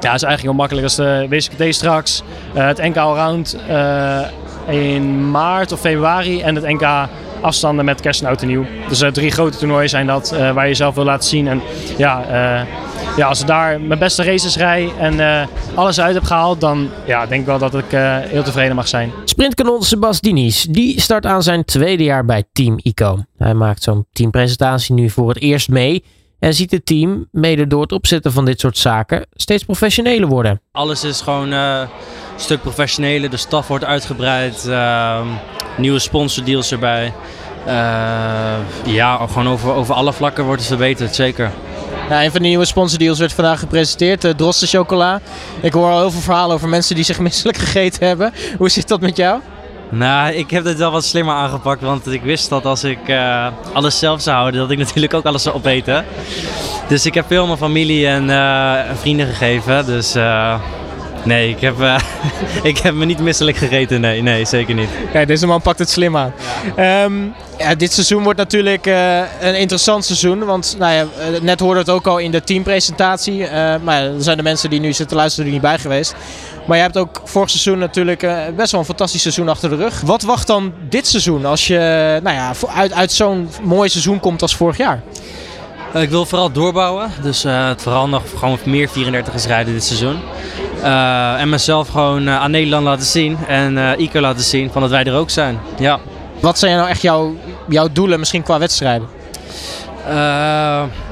Ja, 0.00 0.10
dat 0.10 0.22
is 0.22 0.28
eigenlijk 0.28 0.42
heel 0.42 0.52
makkelijk. 0.52 0.86
Als 0.86 0.96
de 0.96 1.26
WCT 1.28 1.74
straks, 1.74 2.22
het 2.54 2.78
NK 2.78 2.96
Allround 2.96 3.56
in 4.66 5.30
maart 5.30 5.72
of 5.72 5.80
februari 5.80 6.42
en 6.42 6.54
het 6.54 6.64
NK 6.64 7.08
afstanden 7.44 7.84
met 7.84 8.00
kerst 8.00 8.20
en 8.20 8.26
oud 8.26 8.42
en 8.42 8.48
nieuw. 8.48 8.64
Dus 8.88 9.04
drie 9.12 9.30
grote 9.30 9.58
toernooien 9.58 9.88
zijn 9.88 10.06
dat, 10.06 10.30
waar 10.30 10.62
je 10.62 10.68
jezelf 10.68 10.94
wil 10.94 11.04
laten 11.04 11.28
zien. 11.28 11.48
En 11.48 11.62
ja, 11.96 12.24
ja, 13.16 13.26
als 13.28 13.40
ik 13.40 13.46
daar 13.46 13.80
mijn 13.80 13.98
beste 13.98 14.22
races 14.22 14.56
rij 14.56 14.92
en 14.98 15.48
alles 15.74 16.00
uit 16.00 16.14
heb 16.14 16.24
gehaald, 16.24 16.60
dan 16.60 16.88
ja, 17.06 17.26
denk 17.26 17.40
ik 17.40 17.46
wel 17.46 17.58
dat 17.58 17.74
ik 17.74 17.90
heel 18.28 18.42
tevreden 18.42 18.76
mag 18.76 18.88
zijn. 18.88 19.12
Sprintkanon 19.24 19.82
Sebas 19.82 20.20
Diniz, 20.20 20.64
die 20.64 21.00
start 21.00 21.26
aan 21.26 21.42
zijn 21.42 21.64
tweede 21.64 22.04
jaar 22.04 22.24
bij 22.24 22.44
Team 22.52 22.78
ICO. 22.82 23.18
Hij 23.38 23.54
maakt 23.54 23.82
zo'n 23.82 24.06
teampresentatie 24.12 24.94
nu 24.94 25.10
voor 25.10 25.28
het 25.28 25.40
eerst 25.40 25.68
mee 25.68 26.04
en 26.44 26.54
ziet 26.54 26.70
het 26.70 26.86
team, 26.86 27.28
mede 27.30 27.66
door 27.66 27.82
het 27.82 27.92
opzetten 27.92 28.32
van 28.32 28.44
dit 28.44 28.60
soort 28.60 28.78
zaken, 28.78 29.26
steeds 29.32 29.64
professioneler 29.64 30.28
worden. 30.28 30.60
Alles 30.72 31.04
is 31.04 31.20
gewoon 31.20 31.52
uh, 31.52 31.78
een 32.34 32.40
stuk 32.40 32.60
professioneler. 32.60 33.30
De 33.30 33.36
staf 33.36 33.68
wordt 33.68 33.84
uitgebreid. 33.84 34.64
Uh, 34.68 35.20
nieuwe 35.76 35.98
sponsordeals 35.98 36.72
erbij. 36.72 37.12
Uh, 37.66 37.72
ja, 38.84 39.26
gewoon 39.26 39.48
over, 39.48 39.72
over 39.72 39.94
alle 39.94 40.12
vlakken 40.12 40.44
wordt 40.44 40.60
het 40.60 40.68
verbeterd, 40.68 41.14
zeker. 41.14 41.50
Ja, 42.08 42.24
een 42.24 42.30
van 42.30 42.42
de 42.42 42.48
nieuwe 42.48 42.64
sponsordeals 42.64 43.18
werd 43.18 43.32
vandaag 43.32 43.58
gepresenteerd, 43.58 44.24
uh, 44.24 44.30
Drosten 44.30 44.68
Chocola. 44.68 45.20
Ik 45.60 45.72
hoor 45.72 45.90
al 45.90 45.98
heel 45.98 46.10
veel 46.10 46.20
verhalen 46.20 46.54
over 46.54 46.68
mensen 46.68 46.94
die 46.94 47.04
zich 47.04 47.18
misselijk 47.18 47.58
gegeten 47.58 48.06
hebben. 48.06 48.32
Hoe 48.58 48.68
zit 48.68 48.88
dat 48.88 49.00
met 49.00 49.16
jou? 49.16 49.40
Nou, 49.96 50.32
ik 50.32 50.50
heb 50.50 50.64
dit 50.64 50.78
wel 50.78 50.90
wat 50.90 51.04
slimmer 51.04 51.34
aangepakt, 51.34 51.80
want 51.80 52.12
ik 52.12 52.22
wist 52.22 52.48
dat 52.48 52.64
als 52.64 52.84
ik 52.84 53.08
uh, 53.08 53.46
alles 53.72 53.98
zelf 53.98 54.20
zou 54.20 54.36
houden, 54.36 54.60
dat 54.60 54.70
ik 54.70 54.78
natuurlijk 54.86 55.14
ook 55.14 55.24
alles 55.24 55.42
zou 55.42 55.56
opeten. 55.56 56.04
Dus 56.88 57.06
ik 57.06 57.14
heb 57.14 57.26
veel 57.26 57.46
mijn 57.46 57.58
familie 57.58 58.06
en 58.06 58.28
uh, 58.28 58.80
vrienden 58.94 59.26
gegeven, 59.26 59.86
dus 59.86 60.16
uh, 60.16 60.60
nee, 61.24 61.48
ik 61.48 61.60
heb, 61.60 61.74
ik 62.62 62.78
heb 62.78 62.94
me 62.94 63.04
niet 63.04 63.18
misselijk 63.18 63.56
gegeten, 63.56 64.00
nee, 64.00 64.22
nee, 64.22 64.44
zeker 64.44 64.74
niet. 64.74 64.88
Ja, 65.12 65.24
deze 65.24 65.46
man 65.46 65.62
pakt 65.62 65.78
het 65.78 65.90
slim 65.90 66.16
aan. 66.16 66.32
Um, 66.78 67.34
ja, 67.58 67.74
dit 67.74 67.92
seizoen 67.92 68.22
wordt 68.22 68.38
natuurlijk 68.38 68.86
een 69.40 69.58
interessant 69.58 70.04
seizoen, 70.04 70.44
want 70.44 70.76
nou 70.78 70.92
ja, 70.92 71.06
net 71.42 71.60
hoorde 71.60 71.80
het 71.80 71.90
ook 71.90 72.06
al 72.06 72.18
in 72.18 72.30
de 72.30 72.44
teampresentatie, 72.44 73.46
maar 73.82 74.02
er 74.02 74.22
zijn 74.22 74.36
de 74.36 74.42
mensen 74.42 74.70
die 74.70 74.80
nu 74.80 74.92
zitten 74.92 75.16
luisteren 75.16 75.44
die 75.44 75.54
niet 75.54 75.62
bij 75.62 75.78
geweest. 75.78 76.14
Maar 76.66 76.76
je 76.76 76.82
hebt 76.82 76.96
ook 76.96 77.20
vorig 77.24 77.50
seizoen 77.50 77.78
natuurlijk 77.78 78.22
uh, 78.22 78.38
best 78.56 78.70
wel 78.70 78.80
een 78.80 78.86
fantastisch 78.86 79.22
seizoen 79.22 79.48
achter 79.48 79.68
de 79.68 79.76
rug. 79.76 80.00
Wat 80.00 80.22
wacht 80.22 80.46
dan 80.46 80.72
dit 80.88 81.06
seizoen 81.06 81.44
als 81.44 81.66
je 81.66 82.20
nou 82.22 82.36
ja, 82.36 82.52
uit, 82.74 82.92
uit 82.92 83.12
zo'n 83.12 83.48
mooi 83.62 83.88
seizoen 83.88 84.20
komt 84.20 84.42
als 84.42 84.56
vorig 84.56 84.76
jaar? 84.76 85.02
Ik 85.94 86.10
wil 86.10 86.26
vooral 86.26 86.52
doorbouwen. 86.52 87.10
Dus 87.22 87.44
uh, 87.44 87.70
vooral 87.76 88.08
nog 88.08 88.22
gewoon 88.36 88.58
meer 88.64 88.88
34 88.88 89.46
rijden 89.46 89.72
dit 89.72 89.84
seizoen. 89.84 90.18
En 91.38 91.48
mezelf 91.48 91.88
gewoon 91.88 92.30
aan 92.30 92.50
Nederland 92.50 92.84
laten 92.84 93.06
zien. 93.06 93.38
En 93.48 94.00
Ico 94.00 94.20
laten 94.20 94.44
zien 94.44 94.70
van 94.70 94.80
dat 94.80 94.90
wij 94.90 95.04
er 95.04 95.14
ook 95.14 95.30
zijn. 95.30 95.58
Ja. 95.78 95.98
Wat 96.40 96.58
zijn 96.58 96.76
nou 96.76 96.88
echt 96.88 97.02
jouw, 97.02 97.34
jouw 97.68 97.88
doelen 97.92 98.18
misschien 98.18 98.42
qua 98.42 98.58
wedstrijden? 98.58 99.08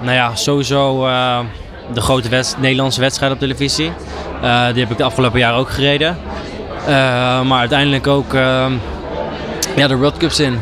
nou 0.01 0.13
ja, 0.13 0.35
sowieso 0.35 1.07
de 1.95 2.01
grote 2.01 2.29
wedst 2.29 2.57
Nederlandse 2.59 3.01
wedstrijd 3.01 3.33
op 3.33 3.39
televisie. 3.39 3.93
Uh, 4.43 4.67
die 4.73 4.83
heb 4.83 4.91
ik 4.91 4.97
de 4.97 5.05
afgelopen 5.05 5.39
jaren 5.39 5.59
ook 5.59 5.71
gereden. 5.71 6.19
Uh, 6.81 6.87
maar 7.43 7.59
uiteindelijk 7.59 8.07
ook 8.07 8.35
uh, 8.35 8.67
ja, 9.77 9.87
de 9.89 9.97
World 9.97 10.17
Cups 10.17 10.41
in. 10.41 10.61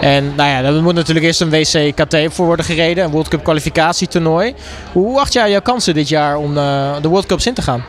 En 0.00 0.32
nou 0.36 0.50
ja, 0.50 0.62
er 0.62 0.82
moet 0.82 0.94
natuurlijk 0.94 1.26
eerst 1.26 1.40
een 1.40 1.50
WCKT 1.50 2.34
voor 2.34 2.46
worden 2.46 2.64
gereden, 2.64 3.04
een 3.04 3.10
World 3.10 3.28
Cup 3.28 3.42
kwalificatietoernooi. 3.42 4.54
Hoe 4.92 5.20
acht 5.20 5.32
jij 5.32 5.50
jouw 5.50 5.60
kansen 5.60 5.94
dit 5.94 6.08
jaar 6.08 6.36
om 6.36 6.54
de 7.02 7.08
World 7.08 7.26
Cups 7.26 7.46
in 7.46 7.54
te 7.54 7.62
gaan? 7.62 7.84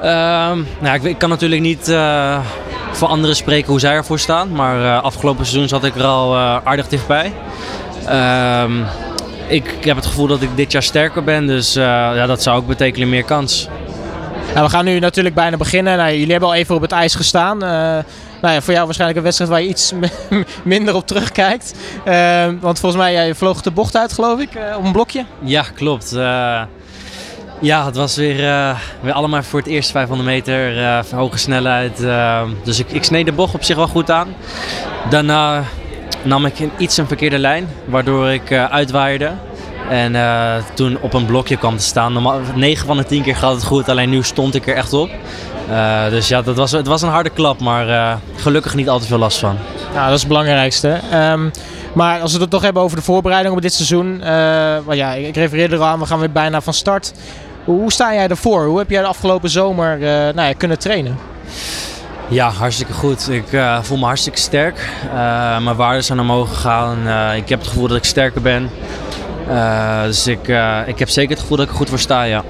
Ehm, 0.00 0.58
nou, 0.80 0.94
ik, 0.94 1.02
ik, 1.02 1.18
kan 1.18 1.28
natuurlijk 1.28 1.60
niet 1.60 1.92
voor 2.92 3.08
anderen 3.08 3.36
spreken 3.36 3.70
hoe 3.70 3.80
zij 3.80 3.94
ervoor 3.94 4.18
staan. 4.18 4.52
Maar 4.52 5.00
afgelopen 5.00 5.46
seizoen 5.46 5.68
zat 5.68 5.84
ik 5.84 5.94
er 5.94 6.04
al 6.04 6.36
aardig 6.64 6.88
dichtbij. 6.88 7.32
Ehm, 8.06 8.72
ik 9.46 9.64
heb 9.80 9.96
het 9.96 10.06
gevoel 10.06 10.26
dat 10.26 10.42
ik 10.42 10.48
dit 10.54 10.72
jaar 10.72 10.82
sterker 10.82 11.24
ben. 11.24 11.46
Dus 11.46 11.72
ja, 11.72 12.26
dat 12.26 12.42
zou 12.42 12.56
ook 12.56 12.66
betekenen 12.66 13.08
meer 13.08 13.24
kans. 13.24 13.68
Nou, 14.54 14.66
we 14.66 14.72
gaan 14.72 14.84
nu 14.84 14.98
natuurlijk 14.98 15.34
bijna 15.34 15.56
beginnen. 15.56 15.96
Nou, 15.96 16.10
jullie 16.10 16.30
hebben 16.30 16.48
al 16.48 16.54
even 16.54 16.74
op 16.74 16.80
het 16.80 16.92
ijs 16.92 17.14
gestaan. 17.14 17.58
Uh, 18.44 18.50
nou 18.50 18.60
ja, 18.60 18.64
voor 18.64 18.74
jou 18.74 18.84
waarschijnlijk 18.84 19.18
een 19.18 19.24
wedstrijd 19.24 19.50
waar 19.50 19.62
je 19.62 19.68
iets 19.68 19.92
minder 20.74 20.94
op 20.94 21.06
terugkijkt. 21.06 21.74
Uh, 22.08 22.44
want 22.60 22.80
volgens 22.80 23.02
mij, 23.02 23.12
jij 23.12 23.34
vloog 23.34 23.62
de 23.62 23.70
bocht 23.70 23.96
uit, 23.96 24.12
geloof 24.12 24.40
ik, 24.40 24.50
op 24.76 24.84
een 24.84 24.92
blokje. 24.92 25.24
Ja, 25.42 25.64
klopt. 25.74 26.10
ja, 27.60 27.84
het 27.84 27.96
was 27.96 28.16
weer, 28.16 28.36
weer 29.00 29.12
allemaal 29.12 29.42
voor 29.42 29.58
het 29.58 29.68
eerst 29.68 29.90
500 29.90 30.28
meter, 30.28 30.84
hoge 31.14 31.38
snelheid. 31.38 32.06
dus 32.64 32.78
ik, 32.78 32.90
ik 32.90 33.04
sneed 33.04 33.26
de 33.26 33.32
bocht 33.32 33.54
op 33.54 33.64
zich 33.64 33.76
wel 33.76 33.88
goed 33.88 34.10
aan. 34.10 34.34
Daarna 35.10 35.64
nam 36.22 36.46
ik 36.46 36.58
een, 36.58 36.70
iets 36.78 36.96
een 36.96 37.06
verkeerde 37.06 37.38
lijn, 37.38 37.68
waardoor 37.84 38.28
ik 38.28 38.50
uh, 38.50 38.64
uitwaaide. 38.64 39.32
En 39.90 40.14
uh, 40.14 40.54
toen 40.74 40.98
op 41.00 41.14
een 41.14 41.26
blokje 41.26 41.56
kwam 41.56 41.76
te 41.76 41.82
staan. 41.82 42.12
Normaal, 42.12 42.40
9 42.54 42.86
van 42.86 42.96
de 42.96 43.04
10 43.04 43.22
keer 43.22 43.36
gaat 43.36 43.54
het 43.54 43.64
goed, 43.64 43.88
alleen 43.88 44.10
nu 44.10 44.22
stond 44.22 44.54
ik 44.54 44.66
er 44.66 44.74
echt 44.74 44.92
op. 44.92 45.10
Uh, 45.70 46.08
dus 46.08 46.28
ja, 46.28 46.42
dat 46.42 46.56
was, 46.56 46.70
het 46.70 46.86
was 46.86 47.02
een 47.02 47.08
harde 47.08 47.30
klap, 47.30 47.60
maar 47.60 48.18
gelukkig 48.36 48.74
niet 48.74 48.88
al 48.88 48.98
te 48.98 49.06
veel 49.06 49.18
last 49.18 49.38
van. 49.38 49.56
Nou, 49.94 50.04
dat 50.04 50.14
is 50.14 50.18
het 50.18 50.28
belangrijkste. 50.28 51.00
Um, 51.14 51.50
maar 51.92 52.20
als 52.20 52.32
we 52.32 52.40
het 52.40 52.50
toch 52.50 52.62
hebben 52.62 52.82
over 52.82 52.96
de 52.96 53.02
voorbereiding 53.02 53.54
op 53.54 53.62
dit 53.62 53.72
seizoen. 53.72 54.18
maar 54.86 54.96
ja, 54.96 55.12
ik 55.12 55.36
refereerde 55.36 55.74
er 55.74 55.80
al 55.80 55.88
aan, 55.88 55.98
we 55.98 56.06
gaan 56.06 56.18
weer 56.18 56.32
bijna 56.32 56.60
van 56.60 56.74
start. 56.74 57.12
Hoe 57.64 57.92
sta 57.92 58.14
jij 58.14 58.28
ervoor? 58.28 58.66
Hoe 58.66 58.78
heb 58.78 58.90
jij 58.90 59.00
de 59.00 59.06
afgelopen 59.06 59.50
zomer 59.50 59.98
nou 60.34 60.48
ja, 60.48 60.52
kunnen 60.52 60.78
trainen? 60.78 61.18
Ja, 62.28 62.50
hartstikke 62.50 62.92
goed. 62.92 63.28
Ik 63.28 63.52
uh, 63.52 63.82
voel 63.82 63.98
me 63.98 64.04
hartstikke 64.04 64.38
sterk. 64.38 64.88
Uh, 65.06 65.58
mijn 65.58 65.76
waarden 65.76 66.04
zijn 66.04 66.20
omhoog 66.20 66.48
gegaan. 66.48 66.98
Uh, 67.06 67.36
ik 67.36 67.48
heb 67.48 67.58
het 67.58 67.68
gevoel 67.68 67.88
dat 67.88 67.96
ik 67.96 68.04
sterker 68.04 68.42
ben. 68.42 68.70
Dus 70.06 70.26
ik, 70.26 70.48
ik 70.86 70.98
heb 70.98 71.08
zeker 71.08 71.30
het 71.30 71.40
gevoel 71.40 71.56
dat 71.56 71.66
ik 71.66 71.72
er 71.72 71.78
goed 71.78 71.88
voor 71.88 71.98
sta, 71.98 72.22
ja. 72.22 72.44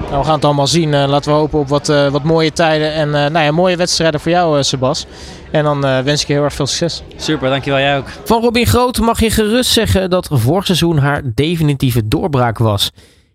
Nou, 0.00 0.18
we 0.18 0.24
gaan 0.24 0.34
het 0.34 0.44
allemaal 0.44 0.66
zien. 0.66 0.90
laten 0.90 1.32
we 1.32 1.38
hopen 1.38 1.58
op 1.58 1.68
wat, 1.68 1.86
wat 1.86 2.22
mooie 2.22 2.52
tijden 2.52 2.92
en 2.92 3.10
nou 3.10 3.38
ja, 3.38 3.50
mooie 3.50 3.76
wedstrijden 3.76 4.20
voor 4.20 4.30
jou, 4.30 4.62
Sebas. 4.62 5.06
En 5.50 5.64
dan 5.64 5.80
wens 5.80 6.22
ik 6.22 6.26
je 6.26 6.32
heel 6.32 6.44
erg 6.44 6.54
veel 6.54 6.66
succes. 6.66 7.02
Super, 7.16 7.48
dankjewel 7.50 7.78
jij 7.78 7.98
ook. 7.98 8.08
Van 8.24 8.42
Robin 8.42 8.66
Groot 8.66 8.98
mag 8.98 9.20
je 9.20 9.30
gerust 9.30 9.70
zeggen 9.70 10.10
dat 10.10 10.28
vorig 10.32 10.66
seizoen 10.66 10.98
haar 10.98 11.22
definitieve 11.34 12.08
doorbraak 12.08 12.58
was. 12.58 12.92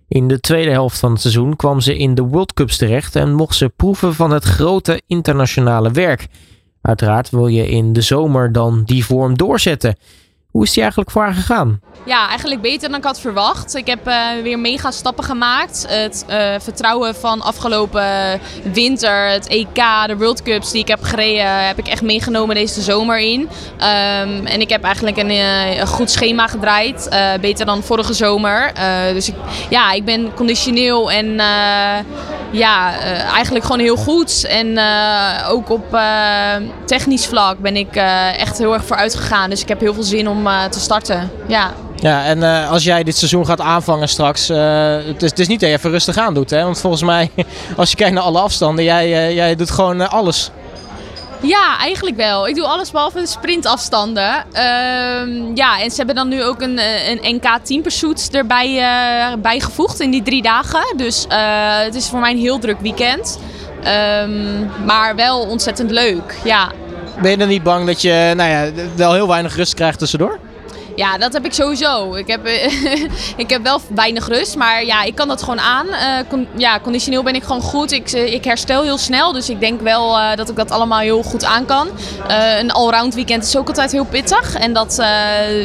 In 0.07 0.27
de 0.27 0.39
tweede 0.39 0.71
helft 0.71 0.99
van 0.99 1.11
het 1.11 1.21
seizoen 1.21 1.55
kwam 1.55 1.79
ze 1.79 1.97
in 1.97 2.15
de 2.15 2.21
World 2.21 2.53
Cups 2.53 2.77
terecht 2.77 3.15
en 3.15 3.33
mocht 3.33 3.55
ze 3.55 3.69
proeven 3.69 4.13
van 4.13 4.31
het 4.31 4.43
grote 4.43 5.01
internationale 5.07 5.91
werk. 5.91 6.27
Uiteraard 6.81 7.29
wil 7.29 7.47
je 7.47 7.69
in 7.69 7.93
de 7.93 8.01
zomer 8.01 8.51
dan 8.51 8.83
die 8.83 9.05
vorm 9.05 9.37
doorzetten. 9.37 9.95
Hoe 10.51 10.63
is 10.63 10.71
die 10.71 10.81
eigenlijk 10.81 11.11
voor 11.11 11.23
haar 11.23 11.33
gegaan? 11.33 11.79
Ja, 12.05 12.27
eigenlijk 12.27 12.61
beter 12.61 12.89
dan 12.89 12.97
ik 12.97 13.03
had 13.03 13.19
verwacht. 13.19 13.75
Ik 13.75 13.87
heb 13.87 14.07
uh, 14.07 14.27
weer 14.43 14.59
mega 14.59 14.91
stappen 14.91 15.23
gemaakt. 15.23 15.85
Het 15.89 16.25
uh, 16.29 16.53
vertrouwen 16.59 17.15
van 17.15 17.41
afgelopen 17.41 18.39
winter, 18.73 19.27
het 19.29 19.47
EK, 19.47 20.05
de 20.05 20.17
World 20.17 20.41
Cups 20.41 20.71
die 20.71 20.81
ik 20.81 20.87
heb 20.87 21.03
gereden, 21.03 21.67
heb 21.67 21.77
ik 21.77 21.87
echt 21.87 22.01
meegenomen 22.01 22.55
deze 22.55 22.81
zomer 22.81 23.19
in. 23.19 23.41
Um, 23.41 24.45
en 24.45 24.61
ik 24.61 24.69
heb 24.69 24.83
eigenlijk 24.83 25.17
een, 25.17 25.29
uh, 25.29 25.79
een 25.79 25.87
goed 25.87 26.11
schema 26.11 26.47
gedraaid. 26.47 27.09
beter 27.41 27.65
dan 27.65 27.83
vorige 27.83 28.13
zomer. 28.13 28.71
dus 29.13 29.27
ik, 29.27 29.35
ja, 29.69 29.91
ik 29.91 30.05
ben 30.05 30.33
conditioneel 30.33 31.11
en 31.11 31.35
ja, 32.51 32.99
eigenlijk 33.33 33.65
gewoon 33.65 33.81
heel 33.81 33.95
goed. 33.95 34.45
En 34.45 34.79
ook 35.49 35.69
op 35.69 35.99
technisch 36.85 37.25
vlak 37.25 37.59
ben 37.59 37.75
ik 37.75 37.95
echt 38.37 38.57
heel 38.57 38.73
erg 38.73 38.85
vooruit 38.85 39.15
gegaan. 39.15 39.49
Dus 39.49 39.61
ik 39.61 39.67
heb 39.67 39.79
heel 39.79 39.93
veel 39.93 40.03
zin 40.03 40.27
om 40.27 40.36
te 40.69 40.79
starten. 40.79 41.31
Ja. 41.47 41.73
Ja, 41.99 42.25
en 42.25 42.37
uh, 42.37 42.71
als 42.71 42.83
jij 42.83 43.03
dit 43.03 43.17
seizoen 43.17 43.45
gaat 43.45 43.61
aanvangen 43.61 44.09
straks, 44.09 44.49
uh, 44.49 44.57
het, 45.05 45.23
is, 45.23 45.29
het 45.29 45.39
is 45.39 45.47
niet 45.47 45.59
dat 45.59 45.69
je 45.69 45.75
even 45.75 45.91
rustig 45.91 46.17
aan 46.17 46.33
doet. 46.33 46.49
Hè? 46.49 46.63
Want 46.63 46.79
volgens 46.79 47.01
mij, 47.01 47.31
als 47.77 47.89
je 47.89 47.95
kijkt 47.95 48.13
naar 48.13 48.23
alle 48.23 48.39
afstanden, 48.39 48.83
jij, 48.83 49.07
uh, 49.07 49.35
jij 49.35 49.55
doet 49.55 49.71
gewoon 49.71 50.09
alles. 50.09 50.51
Ja, 51.41 51.77
eigenlijk 51.79 52.15
wel. 52.15 52.47
Ik 52.47 52.55
doe 52.55 52.65
alles 52.65 52.91
behalve 52.91 53.19
de 53.19 53.27
sprintafstanden. 53.27 54.45
Ehm, 54.51 55.55
ja, 55.55 55.81
en 55.81 55.89
ze 55.89 55.95
hebben 55.95 56.15
dan 56.15 56.27
nu 56.27 56.43
ook 56.43 56.61
een, 56.61 56.79
een 57.09 57.35
NK 57.35 57.59
10 57.63 57.81
pursuit 57.81 58.29
erbij 58.31 58.83
bijgevoegd 59.41 59.99
in 59.99 60.11
die 60.11 60.23
drie 60.23 60.41
dagen. 60.41 60.93
Dus 60.95 61.25
het 61.83 61.95
is 61.95 62.07
voor 62.07 62.19
mij 62.19 62.31
een 62.31 62.37
heel 62.37 62.59
druk 62.59 62.79
weekend. 62.79 63.39
Um, 64.23 64.69
maar 64.85 65.15
wel 65.15 65.39
ontzettend 65.39 65.91
leuk, 65.91 66.39
ja. 66.43 66.71
Ben 67.21 67.31
je 67.31 67.37
dan 67.37 67.47
niet 67.47 67.63
bang 67.63 67.85
dat 67.85 68.01
je 68.01 68.33
nou 68.35 68.49
ja, 68.49 68.71
wel 68.95 69.13
heel 69.13 69.27
weinig 69.27 69.55
rust 69.55 69.73
krijgt 69.73 69.99
tussendoor? 69.99 70.39
Ja, 70.97 71.17
dat 71.17 71.33
heb 71.33 71.45
ik 71.45 71.53
sowieso. 71.53 72.13
Ik 72.13 72.27
heb, 72.27 72.47
ik 73.43 73.49
heb 73.49 73.63
wel 73.63 73.81
weinig 73.95 74.27
rust, 74.27 74.55
maar 74.55 74.85
ja, 74.85 75.03
ik 75.03 75.15
kan 75.15 75.27
dat 75.27 75.39
gewoon 75.39 75.59
aan. 75.59 75.85
Uh, 75.87 76.45
ja, 76.55 76.79
conditioneel 76.79 77.23
ben 77.23 77.35
ik 77.35 77.43
gewoon 77.43 77.61
goed. 77.61 77.91
Ik, 77.91 78.11
eh, 78.11 78.33
ik 78.33 78.43
herstel 78.43 78.83
heel 78.83 78.97
snel, 78.97 79.31
dus 79.31 79.49
ik 79.49 79.59
denk 79.59 79.81
wel 79.81 80.17
uh, 80.17 80.35
dat 80.35 80.49
ik 80.49 80.55
dat 80.55 80.71
allemaal 80.71 80.99
heel 80.99 81.23
goed 81.23 81.45
aan 81.45 81.65
kan. 81.65 81.87
Uh, 82.29 82.59
een 82.59 82.71
allround 82.71 83.15
weekend 83.15 83.43
is 83.43 83.57
ook 83.57 83.67
altijd 83.67 83.91
heel 83.91 84.05
pittig. 84.05 84.55
En 84.55 84.73
dat, 84.73 84.95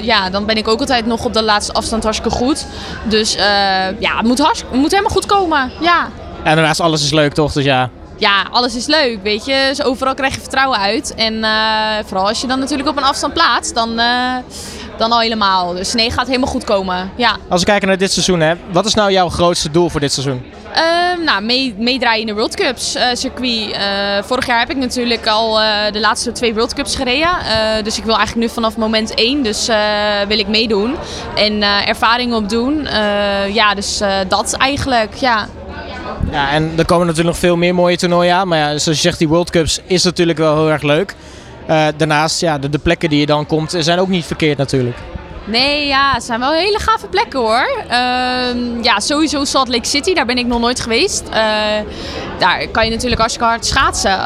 ja, 0.03 0.31
dan 0.31 0.47
ben 0.47 0.57
ik 0.57 0.69
ook 0.69 0.81
altijd 0.81 1.07
nog 1.07 1.25
op 1.25 1.33
de 1.33 1.43
laatste 1.43 1.73
afstand 1.73 2.03
hartstikke 2.03 2.37
goed. 2.37 2.67
Dus 3.05 3.35
ja, 3.99 4.17
het 4.17 4.27
moet, 4.27 4.39
het 4.39 4.65
moet 4.73 4.91
helemaal 4.91 5.13
goed 5.13 5.27
komen. 5.27 5.71
Ja. 5.81 6.09
En 6.45 6.55
daarnaast 6.55 6.81
alles 6.81 7.05
is 7.05 7.13
leuk 7.13 7.33
toch? 7.33 7.53
Dus 7.53 7.65
ja, 7.65 7.91
ja, 8.23 8.47
alles 8.51 8.75
is 8.75 8.87
leuk, 8.87 9.19
weet 9.23 9.45
je. 9.45 9.65
Dus 9.69 9.83
overal 9.83 10.15
krijg 10.15 10.35
je 10.35 10.41
vertrouwen 10.41 10.79
uit. 10.79 11.15
En 11.15 11.45
vooral 12.07 12.29
als 12.29 12.41
je 12.41 12.47
dan 12.47 12.59
natuurlijk 12.59 12.89
op 12.89 12.97
een 12.97 13.03
afstand 13.03 13.33
plaatst, 13.33 13.75
dan, 13.75 13.97
dan 14.97 15.13
al 15.13 15.21
helemaal. 15.21 15.75
Dus 15.75 15.93
nee, 15.93 16.11
gaat 16.11 16.27
helemaal 16.27 16.49
goed 16.49 16.65
komen. 16.65 17.11
Ja. 17.17 17.37
Als 17.49 17.61
we 17.61 17.67
kijken 17.67 17.89
naar 17.89 17.99
dit 17.99 18.13
seizoen, 18.13 18.41
hè, 18.41 18.55
wat 18.73 18.87
is 18.87 18.95
nou 18.95 19.13
jouw 19.13 19.29
grootste 19.29 19.71
doel 19.71 19.89
voor 19.89 20.01
dit 20.01 20.13
seizoen? 20.13 20.43
Uh, 20.77 21.25
nou, 21.25 21.43
meedraaien 21.77 22.21
in 22.21 22.27
de 22.27 22.35
World 22.35 22.55
Cups 22.55 22.97
uh, 22.97 23.03
circuit. 23.13 23.77
Vorig 24.25 24.47
jaar 24.47 24.59
heb 24.59 24.71
ik 24.71 24.77
natuurlijk 24.77 25.27
al 25.27 25.55
de 25.93 26.01
laatste 26.01 26.33
twee 26.33 26.55
World 26.55 26.75
Cups 26.75 26.97
gereden. 26.97 27.31
dus 27.85 27.99
ik 27.99 28.05
wil 28.05 28.17
eigenlijk 28.17 28.47
nu 28.47 28.55
vanaf 28.55 28.77
moment 28.77 29.15
1 29.15 29.43
dus, 29.43 29.67
wil 30.29 30.39
ik 30.39 30.49
meedoen. 30.49 30.97
En 31.35 31.63
ervaring 31.87 32.35
opdoen. 32.35 32.89
ja, 33.53 33.75
dus 33.75 34.01
dat 34.29 34.53
eigenlijk, 34.53 35.15
ja. 35.15 35.49
Ja, 36.33 36.51
en 36.51 36.73
er 36.77 36.85
komen 36.85 37.07
natuurlijk 37.07 37.35
nog 37.35 37.45
veel 37.45 37.57
meer 37.57 37.75
mooie 37.75 37.97
toernooien 37.97 38.35
aan. 38.35 38.49
Maar 38.49 38.59
ja, 38.59 38.67
zoals 38.67 38.85
je 38.85 38.95
zegt, 38.95 39.19
die 39.19 39.29
World 39.29 39.51
Cups 39.51 39.81
is 39.85 40.05
natuurlijk 40.05 40.39
wel 40.39 40.57
heel 40.57 40.71
erg 40.71 40.83
leuk. 40.83 41.15
daarnaast, 41.97 42.41
ja, 42.41 42.59
de, 42.59 42.79
plekken 42.79 43.09
die 43.09 43.21
je 43.21 43.27
dan 43.27 43.47
komt, 43.47 43.75
zijn 43.79 43.99
ook 43.99 44.09
niet 44.09 44.25
verkeerd 44.25 44.59
natuurlijk. 44.59 44.97
Nee, 45.45 45.87
ja, 45.87 46.13
het 46.13 46.23
zijn 46.25 46.41
wel 46.41 46.53
hele 46.53 46.79
gave 46.79 47.07
plekken 47.07 47.41
hoor. 47.41 47.69
Uh, 47.85 48.83
ja, 48.83 49.01
sowieso 49.01 49.45
Salt 49.45 49.69
Lake 49.69 49.87
City, 49.87 50.15
daar 50.15 50.27
ben 50.27 50.39
ik 50.39 50.47
nog 50.47 50.61
nooit 50.61 50.81
geweest. 50.81 51.23
Uh, 51.29 51.35
daar 52.39 52.67
kan 52.73 52.85
je 52.85 52.91
natuurlijk 52.91 53.21
hartstikke 53.21 53.49
hard 53.49 53.67
schaatsen 53.67 54.19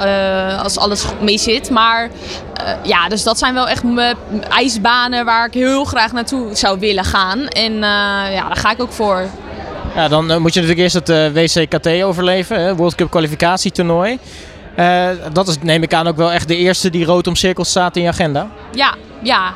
als 0.58 0.78
alles 0.78 1.04
mee 1.20 1.38
zit. 1.38 1.70
Maar 1.70 2.10
eh, 2.54 2.72
ja, 2.82 3.08
dus 3.08 3.22
dat 3.22 3.38
zijn 3.38 3.54
wel 3.54 3.68
echt 3.68 3.82
ijsbanen 4.48 5.25
waar 5.25 5.46
ik 5.46 5.54
heel 5.54 5.84
graag 5.84 6.12
naartoe 6.12 6.54
zou 6.54 6.78
willen 6.78 7.04
gaan. 7.04 7.48
En 7.48 7.72
ja, 8.32 8.46
daar 8.46 8.56
ga 8.56 8.70
ik 8.70 8.80
ook 8.82 8.92
voor. 8.92 9.28
Ja, 9.96 10.08
dan 10.08 10.26
moet 10.26 10.54
je 10.54 10.60
natuurlijk 10.60 10.78
eerst 10.78 10.94
het 10.94 11.32
WCKT 11.32 12.02
overleven, 12.02 12.60
hè? 12.60 12.76
World 12.76 12.94
Cup 12.94 13.10
kwalificatietoernooi. 13.10 14.18
dat 15.32 15.48
is 15.48 15.56
neem 15.62 15.82
ik 15.82 15.94
aan 15.94 16.06
ook 16.06 16.16
wel 16.16 16.32
echt 16.32 16.48
de 16.48 16.56
eerste 16.56 16.90
die 16.90 17.04
rood 17.04 17.26
omcirkeld 17.26 17.66
staat 17.66 17.96
in 17.96 18.02
je 18.02 18.08
agenda. 18.08 18.50
Ja, 18.72 18.94
ja, 19.22 19.52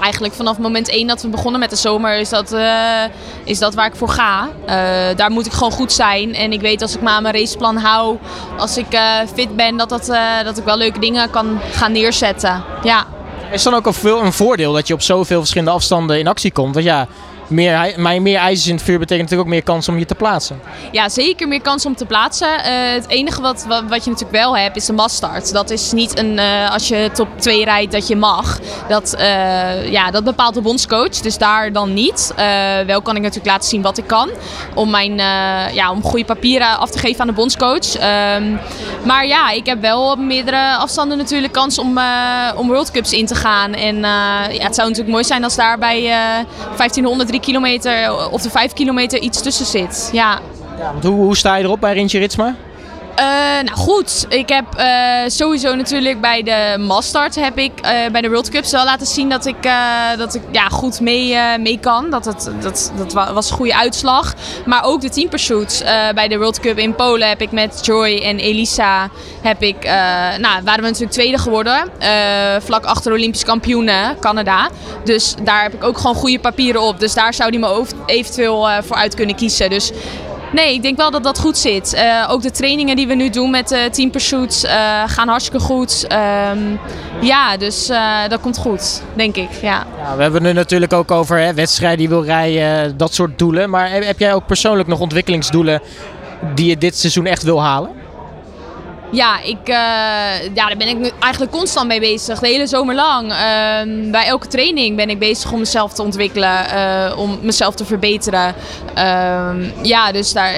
eigenlijk 0.00 0.34
vanaf 0.34 0.58
moment 0.58 0.88
1 0.88 1.06
dat 1.06 1.22
we 1.22 1.28
begonnen 1.28 1.60
met 1.60 1.70
de 1.70 1.76
zomer 1.76 2.18
is 2.18 2.28
dat, 2.28 2.52
uh, 2.52 3.02
is 3.44 3.58
dat 3.58 3.74
waar 3.74 3.86
ik 3.86 3.94
voor 3.94 4.08
ga. 4.08 4.48
Uh, 4.60 4.68
daar 5.16 5.30
moet 5.30 5.46
ik 5.46 5.52
gewoon 5.52 5.72
goed 5.72 5.92
zijn. 5.92 6.34
En 6.34 6.52
ik 6.52 6.60
weet 6.60 6.82
als 6.82 6.94
ik 6.94 7.00
maar 7.00 7.12
aan 7.12 7.22
mijn 7.22 7.34
raceplan 7.34 7.76
hou, 7.76 8.18
als 8.58 8.76
ik 8.76 8.94
uh, 8.94 9.00
fit 9.34 9.56
ben, 9.56 9.76
dat, 9.76 9.88
dat, 9.88 10.06
dat 10.44 10.58
ik 10.58 10.64
wel 10.64 10.76
leuke 10.76 10.98
dingen 10.98 11.30
kan 11.30 11.60
gaan 11.72 11.92
neerzetten. 11.92 12.62
Ja. 12.82 13.06
Is 13.52 13.62
dan 13.62 13.74
ook 13.74 13.86
een 13.86 14.32
voordeel 14.32 14.72
dat 14.72 14.86
je 14.86 14.94
op 14.94 15.02
zoveel 15.02 15.38
verschillende 15.38 15.72
afstanden 15.72 16.18
in 16.18 16.26
actie 16.26 16.52
komt? 16.52 16.74
Want 16.74 16.86
ja, 16.86 17.06
meer, 17.54 18.22
meer 18.22 18.38
ijzers 18.38 18.66
in 18.66 18.74
het 18.74 18.84
vuur 18.84 18.98
betekent 18.98 19.30
natuurlijk 19.30 19.48
ook 19.48 19.54
meer 19.54 19.62
kans 19.62 19.88
om 19.88 19.98
je 19.98 20.06
te 20.06 20.14
plaatsen. 20.14 20.60
Ja, 20.92 21.08
zeker 21.08 21.48
meer 21.48 21.60
kans 21.60 21.86
om 21.86 21.96
te 21.96 22.06
plaatsen. 22.06 22.48
Uh, 22.48 22.64
het 22.92 23.08
enige 23.08 23.40
wat, 23.40 23.64
wat, 23.68 24.04
je 24.04 24.10
natuurlijk 24.10 24.30
wel 24.30 24.56
hebt 24.56 24.76
is 24.76 24.86
de 24.86 24.92
massstart. 24.92 25.52
Dat 25.52 25.70
is 25.70 25.92
niet 25.92 26.18
een, 26.18 26.38
uh, 26.38 26.70
als 26.70 26.88
je 26.88 27.10
top 27.12 27.28
2 27.36 27.64
rijdt 27.64 27.92
dat 27.92 28.08
je 28.08 28.16
mag. 28.16 28.58
Dat, 28.88 29.14
uh, 29.18 29.90
ja, 29.90 30.10
dat 30.10 30.24
bepaalt 30.24 30.54
de 30.54 30.60
bondscoach, 30.60 31.20
dus 31.20 31.38
daar 31.38 31.72
dan 31.72 31.94
niet. 31.94 32.32
wel 32.86 33.02
kan 33.02 33.16
ik 33.16 33.22
natuurlijk 33.22 33.50
laten 33.50 33.68
zien 33.68 33.82
wat 33.82 33.98
ik 33.98 34.06
kan. 34.06 34.30
Om, 34.74 34.90
mijn, 34.90 35.16
ja, 35.74 35.90
om 35.90 36.02
goede 36.02 36.24
papieren 36.24 36.78
af 36.78 36.90
te 36.90 36.98
geven 36.98 37.20
aan 37.20 37.26
de 37.26 37.32
bondscoach. 37.32 37.94
Um, 37.94 38.58
maar 39.04 39.26
ja, 39.26 39.50
ik 39.50 39.66
heb 39.66 39.80
wel 39.80 40.10
op 40.10 40.18
meerdere 40.18 40.76
afstanden 40.76 41.18
natuurlijk 41.18 41.52
kans 41.52 41.78
om, 41.78 41.98
om 42.56 42.68
World 42.68 42.90
Cups 42.90 43.12
in 43.12 43.26
te 43.26 43.34
gaan. 43.34 43.74
En 43.74 43.96
ja, 43.96 44.48
het 44.48 44.74
zou 44.74 44.88
natuurlijk 44.88 45.14
mooi 45.14 45.24
zijn 45.24 45.44
als 45.44 45.56
daar 45.56 45.78
bij 45.78 46.02
1500 46.76 47.28
drie 47.28 47.40
kilometer 47.44 48.30
of 48.30 48.42
de 48.42 48.50
vijf 48.50 48.72
kilometer 48.72 49.18
iets 49.18 49.42
tussen 49.42 49.66
zit. 49.66 50.10
Ja. 50.12 50.40
ja 50.78 50.94
hoe, 51.02 51.10
hoe 51.10 51.36
sta 51.36 51.56
je 51.56 51.64
erop 51.64 51.80
bij 51.80 51.92
Rintje 51.92 52.18
Ritsma? 52.18 52.54
Uh, 53.18 53.24
nou 53.64 53.76
goed, 53.76 54.26
ik 54.28 54.48
heb 54.48 54.64
uh, 54.78 54.84
sowieso 55.26 55.74
natuurlijk 55.74 56.20
bij 56.20 56.42
de 56.42 56.76
Mastart 56.78 57.34
heb 57.34 57.58
ik 57.58 57.72
uh, 57.76 57.90
bij 58.12 58.20
de 58.20 58.28
World 58.28 58.48
Cups 58.48 58.70
wel 58.70 58.84
laten 58.84 59.06
zien 59.06 59.28
dat 59.28 59.46
ik, 59.46 59.56
dat 60.16 60.34
ik 60.34 60.42
ja, 60.50 60.68
goed 60.68 61.00
mee, 61.00 61.36
mee 61.58 61.78
kan. 61.80 62.10
Dat, 62.10 62.24
het, 62.24 62.50
dat, 62.60 62.92
dat 62.96 63.12
was 63.12 63.50
een 63.50 63.56
goede 63.56 63.76
uitslag. 63.76 64.34
Maar 64.66 64.84
ook 64.84 65.00
de 65.00 65.08
team 65.08 65.28
pursuits 65.28 65.82
bij 66.14 66.28
de 66.28 66.38
World 66.38 66.60
Cup 66.60 66.78
in 66.78 66.94
Polen 66.94 67.28
heb 67.28 67.40
ik 67.40 67.50
met 67.50 67.86
Joy 67.86 68.18
en 68.18 68.38
Elisa 68.38 69.08
heb 69.42 69.62
ik, 69.62 69.84
nou, 70.38 70.62
waren 70.64 70.82
we 70.82 70.88
natuurlijk 70.88 71.12
tweede 71.12 71.38
geworden. 71.38 71.90
vlak 72.62 72.84
achter 72.84 73.12
Olympisch 73.12 73.44
kampioenen 73.44 74.18
Canada. 74.20 74.68
Dus 75.04 75.34
daar 75.42 75.62
heb 75.62 75.74
ik 75.74 75.84
ook 75.84 75.98
gewoon 75.98 76.16
goede 76.16 76.38
papieren 76.38 76.80
op. 76.82 77.00
Dus 77.00 77.14
daar 77.14 77.34
zou 77.34 77.50
die 77.50 77.60
me 77.60 77.84
eventueel 78.06 78.68
voor 78.82 78.96
uit 78.96 79.14
kunnen 79.14 79.36
kiezen. 79.36 79.70
Dus 79.70 79.92
Nee, 80.54 80.74
ik 80.74 80.82
denk 80.82 80.96
wel 80.96 81.10
dat 81.10 81.22
dat 81.22 81.38
goed 81.38 81.56
zit. 81.58 81.94
Uh, 81.94 82.26
ook 82.30 82.42
de 82.42 82.50
trainingen 82.50 82.96
die 82.96 83.06
we 83.06 83.14
nu 83.14 83.30
doen 83.30 83.50
met 83.50 83.72
uh, 83.72 83.84
Team 83.84 84.10
Pursuits 84.10 84.64
uh, 84.64 84.70
gaan 85.06 85.28
hartstikke 85.28 85.64
goed. 85.64 86.06
Um, 86.52 86.78
ja, 87.20 87.56
dus 87.56 87.86
dat 88.28 88.40
komt 88.40 88.58
goed, 88.58 89.02
denk 89.14 89.36
ik. 89.36 89.48
Ja. 89.62 89.86
ja 89.98 90.16
we 90.16 90.22
hebben 90.22 90.44
het 90.44 90.52
nu 90.52 90.52
natuurlijk 90.52 90.92
ook 90.92 91.10
over 91.10 91.38
hè, 91.38 91.54
wedstrijden 91.54 91.98
die 91.98 92.08
wil 92.08 92.24
rijden, 92.24 92.96
dat 92.96 93.14
soort 93.14 93.38
doelen. 93.38 93.70
Maar 93.70 93.90
heb 93.90 94.18
jij 94.18 94.34
ook 94.34 94.46
persoonlijk 94.46 94.88
nog 94.88 95.00
ontwikkelingsdoelen 95.00 95.80
die 96.54 96.66
je 96.66 96.78
dit 96.78 96.96
seizoen 96.96 97.26
echt 97.26 97.42
wil 97.42 97.62
halen? 97.62 98.03
Ja, 99.14 99.42
ik, 99.42 99.68
uh, 99.68 99.74
ja, 100.54 100.66
daar 100.66 100.76
ben 100.76 100.88
ik 100.88 101.12
eigenlijk 101.18 101.52
constant 101.52 101.88
mee 101.88 102.00
bezig. 102.00 102.38
De 102.38 102.46
hele 102.46 102.66
zomer 102.66 102.94
lang. 102.94 103.30
Uh, 103.30 104.10
bij 104.10 104.26
elke 104.26 104.46
training 104.46 104.96
ben 104.96 105.10
ik 105.10 105.18
bezig 105.18 105.52
om 105.52 105.58
mezelf 105.58 105.92
te 105.92 106.02
ontwikkelen. 106.02 106.66
Uh, 106.74 107.18
om 107.18 107.38
mezelf 107.42 107.74
te 107.74 107.84
verbeteren. 107.84 108.54
Ehm, 108.94 109.64
ja, 109.82 110.12
dus 110.12 110.32
daar, 110.32 110.54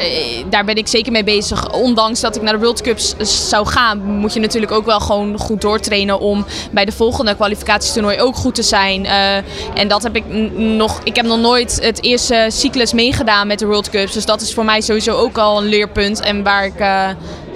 daar 0.51 0.65
ben 0.65 0.77
ik 0.77 0.89
zeker 0.89 1.13
mee 1.13 1.25
bezig. 1.25 1.73
Ondanks 1.73 2.21
dat 2.21 2.37
ik 2.37 2.43
naar 2.43 2.53
de 2.53 2.59
World 2.59 2.81
Cups 2.81 3.15
zou 3.49 3.67
gaan, 3.67 4.05
moet 4.05 4.33
je 4.33 4.41
natuurlijk 4.41 4.73
ook 4.73 4.87
wel 4.87 5.01
gewoon 5.01 5.39
goed 5.39 5.61
doortrainen. 5.61 6.21
Om 6.21 6.47
bij 6.71 6.85
de 6.85 6.93
volgende 6.93 7.35
kwalificatietoernooi 7.35 8.21
ook 8.21 8.37
goed 8.37 8.55
te 8.55 8.63
zijn. 8.63 9.07
Eh, 9.07 9.37
en 9.75 9.89
dat 9.89 10.03
heb 10.03 10.17
ik 10.17 10.25
nog. 10.57 11.01
Ik 11.05 11.17
heb 11.17 11.27
nog 11.27 11.41
nooit 11.41 11.79
het 11.83 12.03
eerste 12.03 12.47
cyclus 12.49 12.93
meegedaan 12.93 13.47
met 13.47 13.59
de 13.59 13.67
World 13.67 13.91
Cups. 13.91 14.13
Dus 14.13 14.27
dat 14.27 14.41
is 14.41 14.55
voor 14.55 14.65
mij 14.65 14.81
sowieso 14.81 15.17
ook 15.17 15.39
al 15.39 15.59
een 15.59 15.69
leerpunt. 15.69 16.21
En 16.21 16.43
waar 16.43 16.65
ik 16.65 16.81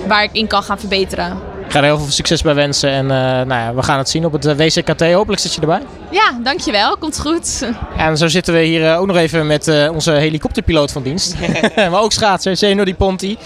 waar 0.07 0.23
ik 0.23 0.31
in 0.33 0.47
kan 0.47 0.63
gaan 0.63 0.79
verbeteren. 0.79 1.39
Ik 1.65 1.73
ga 1.77 1.79
er 1.79 1.85
heel 1.85 1.99
veel 1.99 2.11
succes 2.11 2.43
bij 2.43 2.55
wensen 2.55 2.91
en 2.91 3.05
uh, 3.05 3.11
nou 3.11 3.49
ja, 3.49 3.75
we 3.75 3.83
gaan 3.83 3.99
het 3.99 4.09
zien 4.09 4.25
op 4.25 4.33
het 4.33 4.47
eh, 4.47 4.57
WCKT. 4.57 5.13
Hopelijk 5.13 5.41
zit 5.43 5.55
je 5.55 5.61
erbij. 5.61 5.83
Ja, 6.11 6.39
dankjewel. 6.43 6.97
Komt 6.97 7.21
goed. 7.21 7.71
En 7.97 8.17
zo 8.17 8.29
zitten 8.29 8.55
we 8.55 8.61
hier 8.61 8.97
ook 8.97 9.07
nog 9.07 9.17
even 9.17 9.47
met 9.47 9.89
onze 9.93 10.13
helikopterpiloot 10.13 10.93
van 10.93 11.03
dienst. 11.03 11.35
maar 11.91 12.01
ook 12.01 12.13
schaatser, 12.13 12.57
Zeno 12.57 12.85
Di 12.85 12.95
Ponti. 12.95 13.39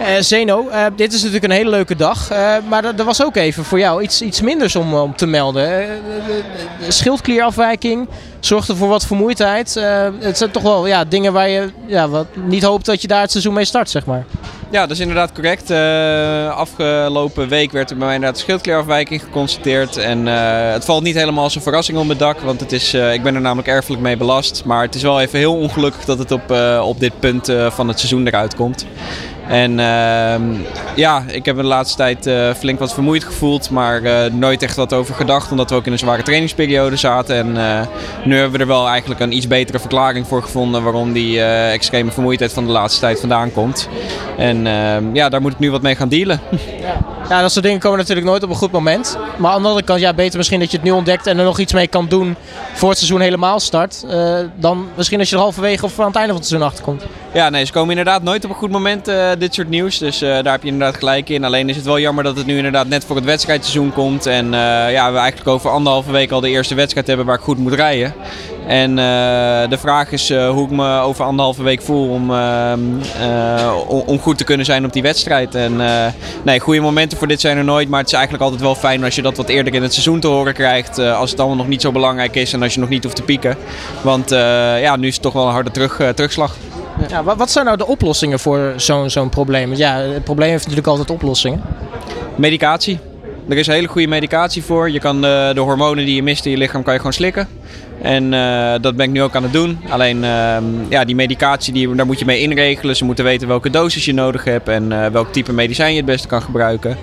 Uh, 0.00 0.06
Zeno, 0.20 0.68
uh, 0.68 0.86
dit 0.96 1.12
is 1.12 1.18
natuurlijk 1.18 1.44
een 1.44 1.58
hele 1.58 1.70
leuke 1.70 1.96
dag. 1.96 2.32
Uh, 2.32 2.56
maar 2.68 2.84
er 2.84 3.04
was 3.04 3.22
ook 3.24 3.36
even 3.36 3.64
voor 3.64 3.78
jou 3.78 4.02
iets, 4.02 4.22
iets 4.22 4.40
minders 4.40 4.76
om, 4.76 4.94
om 4.94 5.16
te 5.16 5.26
melden. 5.26 5.88
schildklierafwijking 6.88 8.08
zorgde 8.40 8.76
voor 8.76 8.88
wat 8.88 9.06
vermoeidheid. 9.06 9.74
het 10.18 10.38
zijn 10.38 10.50
toch 10.50 10.62
wel 10.62 10.86
ja, 10.86 11.04
dingen 11.04 11.32
waar 11.32 11.48
je 11.48 11.70
ja, 11.86 12.08
wat 12.08 12.26
niet 12.34 12.62
hoopt 12.62 12.86
dat 12.86 13.02
je 13.02 13.08
daar 13.08 13.20
het 13.20 13.30
seizoen 13.30 13.54
mee 13.54 13.64
start, 13.64 13.90
zeg 13.90 14.06
maar. 14.06 14.24
Ja, 14.70 14.80
dat 14.80 14.90
is 14.90 15.00
inderdaad 15.00 15.32
correct. 15.32 15.70
afgelopen 16.50 17.48
week 17.48 17.72
werd 17.72 17.90
er 17.90 17.96
bij 17.96 18.06
mij 18.06 18.14
inderdaad 18.14 18.40
schildklierafwijking 18.40 19.22
geconstateerd. 19.22 19.96
En 19.96 20.26
het 20.26 20.84
valt 20.84 21.02
niet 21.02 21.14
helemaal 21.14 21.44
als 21.44 21.54
een 21.54 21.62
verrassing 21.62 21.98
om 21.98 22.08
het 22.08 22.18
dak. 22.18 22.40
Want 22.40 22.60
het 22.60 22.72
is, 22.72 22.94
ik 22.94 23.22
ben 23.22 23.34
er 23.34 23.40
namelijk 23.40 23.68
erfelijk 23.68 24.02
mee 24.02 24.16
belast. 24.16 24.62
Maar 24.64 24.82
het 24.82 24.94
is 24.94 25.02
wel 25.02 25.20
even 25.20 25.38
heel 25.38 25.56
ongelukkig 25.56 26.04
dat 26.04 26.18
het 26.18 26.30
op, 26.30 26.50
op 26.82 27.00
dit 27.00 27.20
punt 27.20 27.52
van 27.68 27.88
het 27.88 27.98
seizoen 27.98 28.26
eruit 28.26 28.54
komt. 28.54 28.86
En 29.48 29.70
uh, 29.70 30.58
ja, 30.94 31.24
ik 31.26 31.44
heb 31.44 31.56
de 31.56 31.62
laatste 31.62 31.96
tijd 31.96 32.26
uh, 32.26 32.54
flink 32.54 32.78
wat 32.78 32.94
vermoeid 32.94 33.24
gevoeld, 33.24 33.70
maar 33.70 34.02
uh, 34.02 34.24
nooit 34.32 34.62
echt 34.62 34.76
wat 34.76 34.92
over 34.92 35.14
gedacht, 35.14 35.50
omdat 35.50 35.70
we 35.70 35.76
ook 35.76 35.86
in 35.86 35.92
een 35.92 35.98
zware 35.98 36.22
trainingsperiode 36.22 36.96
zaten. 36.96 37.36
En 37.36 37.48
uh, 37.48 37.86
nu 38.24 38.34
hebben 38.34 38.52
we 38.52 38.58
er 38.58 38.66
wel 38.66 38.88
eigenlijk 38.88 39.20
een 39.20 39.36
iets 39.36 39.46
betere 39.46 39.78
verklaring 39.78 40.26
voor 40.26 40.42
gevonden 40.42 40.82
waarom 40.82 41.12
die 41.12 41.42
extreme 41.42 42.10
vermoeidheid 42.10 42.52
van 42.52 42.66
de 42.66 42.72
laatste 42.72 43.00
tijd 43.00 43.20
vandaan 43.20 43.52
komt. 43.52 43.88
En 44.38 44.66
ehm, 44.66 45.14
ja, 45.14 45.28
daar 45.28 45.40
moet 45.40 45.52
ik 45.52 45.58
nu 45.58 45.70
wat 45.70 45.82
mee 45.82 45.96
gaan 45.96 46.08
dealen. 46.08 46.40
Ja. 46.80 47.15
Ja, 47.28 47.40
dat 47.40 47.52
soort 47.52 47.64
dingen 47.64 47.80
komen 47.80 47.98
natuurlijk 47.98 48.26
nooit 48.26 48.42
op 48.42 48.50
een 48.50 48.56
goed 48.56 48.70
moment. 48.70 49.18
Maar 49.36 49.52
aan 49.52 49.62
de 49.62 49.68
andere 49.68 49.84
kant, 49.84 50.00
ja, 50.00 50.14
beter 50.14 50.36
misschien 50.36 50.60
dat 50.60 50.70
je 50.70 50.76
het 50.76 50.86
nu 50.86 50.92
ontdekt 50.92 51.26
en 51.26 51.38
er 51.38 51.44
nog 51.44 51.58
iets 51.58 51.72
mee 51.72 51.86
kan 51.86 52.08
doen 52.08 52.36
voor 52.74 52.88
het 52.88 52.98
seizoen 52.98 53.20
helemaal 53.20 53.60
start. 53.60 54.06
dan 54.56 54.88
misschien 54.94 55.18
als 55.18 55.28
je 55.28 55.36
er 55.36 55.42
halverwege 55.42 55.84
of 55.84 56.00
aan 56.00 56.06
het 56.06 56.16
einde 56.16 56.30
van 56.30 56.40
het 56.40 56.46
seizoen 56.46 56.68
achterkomt. 56.68 57.02
Ja, 57.32 57.48
nee, 57.50 57.64
ze 57.64 57.72
komen 57.72 57.90
inderdaad 57.90 58.22
nooit 58.22 58.44
op 58.44 58.50
een 58.50 58.56
goed 58.56 58.70
moment, 58.70 59.08
uh, 59.08 59.30
dit 59.38 59.54
soort 59.54 59.68
nieuws. 59.68 59.98
Dus 59.98 60.22
uh, 60.22 60.28
daar 60.28 60.52
heb 60.52 60.62
je 60.62 60.68
inderdaad 60.68 60.96
gelijk 60.96 61.28
in. 61.28 61.44
Alleen 61.44 61.68
is 61.68 61.76
het 61.76 61.84
wel 61.84 61.98
jammer 61.98 62.24
dat 62.24 62.36
het 62.36 62.46
nu 62.46 62.56
inderdaad 62.56 62.88
net 62.88 63.04
voor 63.04 63.16
het 63.16 63.24
wedstrijdseizoen 63.24 63.92
komt. 63.92 64.26
En 64.26 64.50
ja, 64.90 65.12
we 65.12 65.18
eigenlijk 65.18 65.48
over 65.48 65.70
anderhalve 65.70 66.12
week 66.12 66.30
al 66.30 66.40
de 66.40 66.48
eerste 66.48 66.74
wedstrijd 66.74 67.06
hebben 67.06 67.26
waar 67.26 67.36
ik 67.36 67.42
goed 67.42 67.58
moet 67.58 67.72
rijden. 67.72 68.14
En 68.66 68.96
de 69.70 69.78
vraag 69.78 70.12
is 70.12 70.28
hoe 70.34 70.64
ik 70.64 70.70
me 70.70 70.98
over 70.98 71.24
anderhalve 71.24 71.62
week 71.62 71.82
voel 71.82 72.08
om, 72.08 72.30
om 74.06 74.18
goed 74.18 74.38
te 74.38 74.44
kunnen 74.44 74.66
zijn 74.66 74.84
op 74.84 74.92
die 74.92 75.02
wedstrijd. 75.02 75.54
En 75.54 75.76
nee, 76.42 76.60
goede 76.60 76.80
momenten 76.80 77.18
voor 77.18 77.26
dit 77.28 77.40
zijn 77.40 77.56
er 77.56 77.64
nooit. 77.64 77.88
Maar 77.88 77.98
het 78.00 78.08
is 78.08 78.14
eigenlijk 78.14 78.44
altijd 78.44 78.62
wel 78.62 78.74
fijn 78.74 79.04
als 79.04 79.14
je 79.14 79.22
dat 79.22 79.36
wat 79.36 79.48
eerder 79.48 79.74
in 79.74 79.82
het 79.82 79.92
seizoen 79.92 80.20
te 80.20 80.26
horen 80.26 80.54
krijgt. 80.54 80.98
als 80.98 81.30
het 81.30 81.38
allemaal 81.40 81.56
nog 81.58 81.68
niet 81.68 81.80
zo 81.80 81.92
belangrijk 81.92 82.34
is 82.34 82.52
en 82.52 82.62
als 82.62 82.74
je 82.74 82.80
nog 82.80 82.88
niet 82.88 83.02
hoeft 83.04 83.16
te 83.16 83.22
pieken. 83.22 83.56
Want 84.02 84.30
ja, 84.80 84.96
nu 84.96 85.06
is 85.06 85.14
het 85.14 85.22
toch 85.22 85.32
wel 85.32 85.46
een 85.46 85.52
harde 85.52 85.70
terug, 85.70 86.00
terugslag. 86.14 86.56
Ja, 87.08 87.22
wa- 87.22 87.36
wat 87.36 87.50
zijn 87.50 87.64
nou 87.64 87.76
de 87.76 87.86
oplossingen 87.86 88.38
voor 88.38 88.72
zo'n 88.76 89.10
zo'n 89.10 89.28
probleem? 89.28 89.74
Ja, 89.74 89.96
het 89.98 90.24
probleem 90.24 90.48
heeft 90.50 90.62
natuurlijk 90.62 90.88
altijd 90.88 91.10
oplossingen. 91.10 91.62
Medicatie. 92.36 92.98
Er 93.48 93.56
is 93.58 93.66
hele 93.66 93.86
goede 93.88 94.06
medicatie 94.08 94.62
voor. 94.64 94.90
Je 94.90 94.98
kan 94.98 95.20
de, 95.20 95.50
de 95.54 95.60
hormonen 95.60 96.04
die 96.04 96.14
je 96.14 96.22
mist 96.22 96.44
in 96.44 96.50
je 96.50 96.56
lichaam 96.56 96.82
kan 96.82 96.92
je 96.92 96.98
gewoon 96.98 97.12
slikken. 97.14 97.48
En 98.02 98.34
eh, 98.34 98.74
dat 98.80 98.96
ben 98.96 99.06
ik 99.06 99.12
nu 99.12 99.22
ook 99.22 99.34
aan 99.34 99.42
het 99.42 99.52
doen. 99.52 99.78
Alleen 99.88 100.24
ehm, 100.24 100.64
ja, 100.88 101.04
die 101.04 101.14
medicatie, 101.14 101.72
die, 101.72 101.94
daar 101.94 102.06
moet 102.06 102.18
je 102.18 102.24
mee 102.24 102.40
inregelen. 102.40 102.96
Ze 102.96 103.04
moeten 103.04 103.24
weten 103.24 103.48
welke 103.48 103.70
dosis 103.70 104.04
je 104.04 104.14
nodig 104.14 104.44
hebt 104.44 104.68
en 104.68 104.92
eh, 104.92 105.10
welk 105.10 105.32
type 105.32 105.52
medicijn 105.52 105.90
je 105.90 105.96
het 105.96 106.06
beste 106.06 106.28
kan 106.28 106.42
gebruiken. 106.42 106.96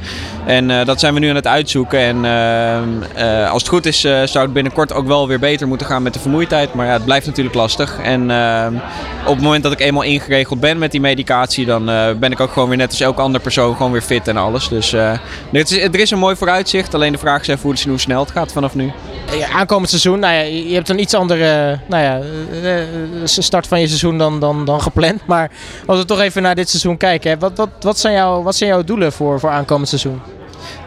En 0.45 0.71
eh, 0.71 0.85
dat 0.85 0.99
zijn 0.99 1.13
we 1.13 1.19
nu 1.19 1.29
aan 1.29 1.35
het 1.35 1.47
uitzoeken. 1.47 1.99
En 1.99 2.25
ehm, 2.25 2.87
eh, 3.15 3.51
als 3.51 3.61
het 3.61 3.71
goed 3.71 3.85
is, 3.85 3.99
zou 4.01 4.39
het 4.39 4.53
binnenkort 4.53 4.93
ook 4.93 5.07
wel 5.07 5.27
weer 5.27 5.39
beter 5.39 5.67
moeten 5.67 5.87
gaan 5.87 6.03
met 6.03 6.13
de 6.13 6.19
vermoeidheid. 6.19 6.73
Maar 6.73 6.85
ja, 6.85 6.93
het 6.93 7.05
blijft 7.05 7.25
natuurlijk 7.25 7.55
lastig. 7.55 7.99
En 8.03 8.31
ehm, 8.31 8.73
op 9.25 9.33
het 9.33 9.43
moment 9.43 9.63
dat 9.63 9.71
ik 9.71 9.79
eenmaal 9.79 10.03
ingeregeld 10.03 10.59
ben 10.59 10.77
met 10.77 10.91
die 10.91 11.01
medicatie, 11.01 11.65
dan 11.65 11.85
ben 12.19 12.31
ik 12.31 12.39
ook 12.39 12.51
gewoon 12.51 12.69
weer 12.69 12.77
net 12.77 12.89
als 12.89 12.99
elke 12.99 13.21
andere 13.21 13.43
persoon 13.43 13.75
gewoon 13.75 13.91
weer 13.91 14.01
fit 14.01 14.27
en 14.27 14.37
alles. 14.37 14.67
Dus 14.69 14.91
het 15.51 15.71
is, 15.71 15.77
er 15.77 15.99
is 15.99 16.11
een 16.11 16.19
mooi 16.19 16.35
vooruitzicht. 16.35 16.93
Alleen 16.93 17.11
de 17.11 17.17
vraag 17.17 17.41
is 17.41 17.47
even 17.47 17.61
hoe, 17.61 17.75
hoe 17.87 17.99
snel 17.99 18.19
het 18.19 18.31
gaat 18.31 18.51
vanaf 18.51 18.75
nu. 18.75 18.91
Aankomend 19.53 19.89
seizoen, 19.89 20.19
nou 20.19 20.33
ja, 20.33 20.52
je 20.53 20.73
hebt 20.73 20.89
een 20.89 20.99
iets 20.99 21.13
andere 21.13 21.79
nou 21.87 22.03
ja, 22.03 22.19
eh, 22.51 22.81
eh, 22.81 22.87
start 23.25 23.67
van 23.67 23.79
je 23.79 23.87
seizoen 23.87 24.17
dan, 24.17 24.39
dan, 24.39 24.65
dan 24.65 24.81
gepland. 24.81 25.25
Maar 25.25 25.51
als 25.85 25.99
we 25.99 26.05
toch 26.05 26.19
even 26.19 26.41
naar 26.41 26.55
dit 26.55 26.69
seizoen 26.69 26.97
kijken, 26.97 27.31
hè, 27.31 27.37
wat, 27.37 27.57
wat, 27.57 27.69
wat, 27.79 27.99
zijn, 27.99 28.13
jouw, 28.13 28.41
wat 28.41 28.55
zijn 28.55 28.69
jouw 28.69 28.83
doelen 28.83 29.11
voor, 29.11 29.39
voor 29.39 29.49
aankomend 29.49 29.89
seizoen? 29.89 30.21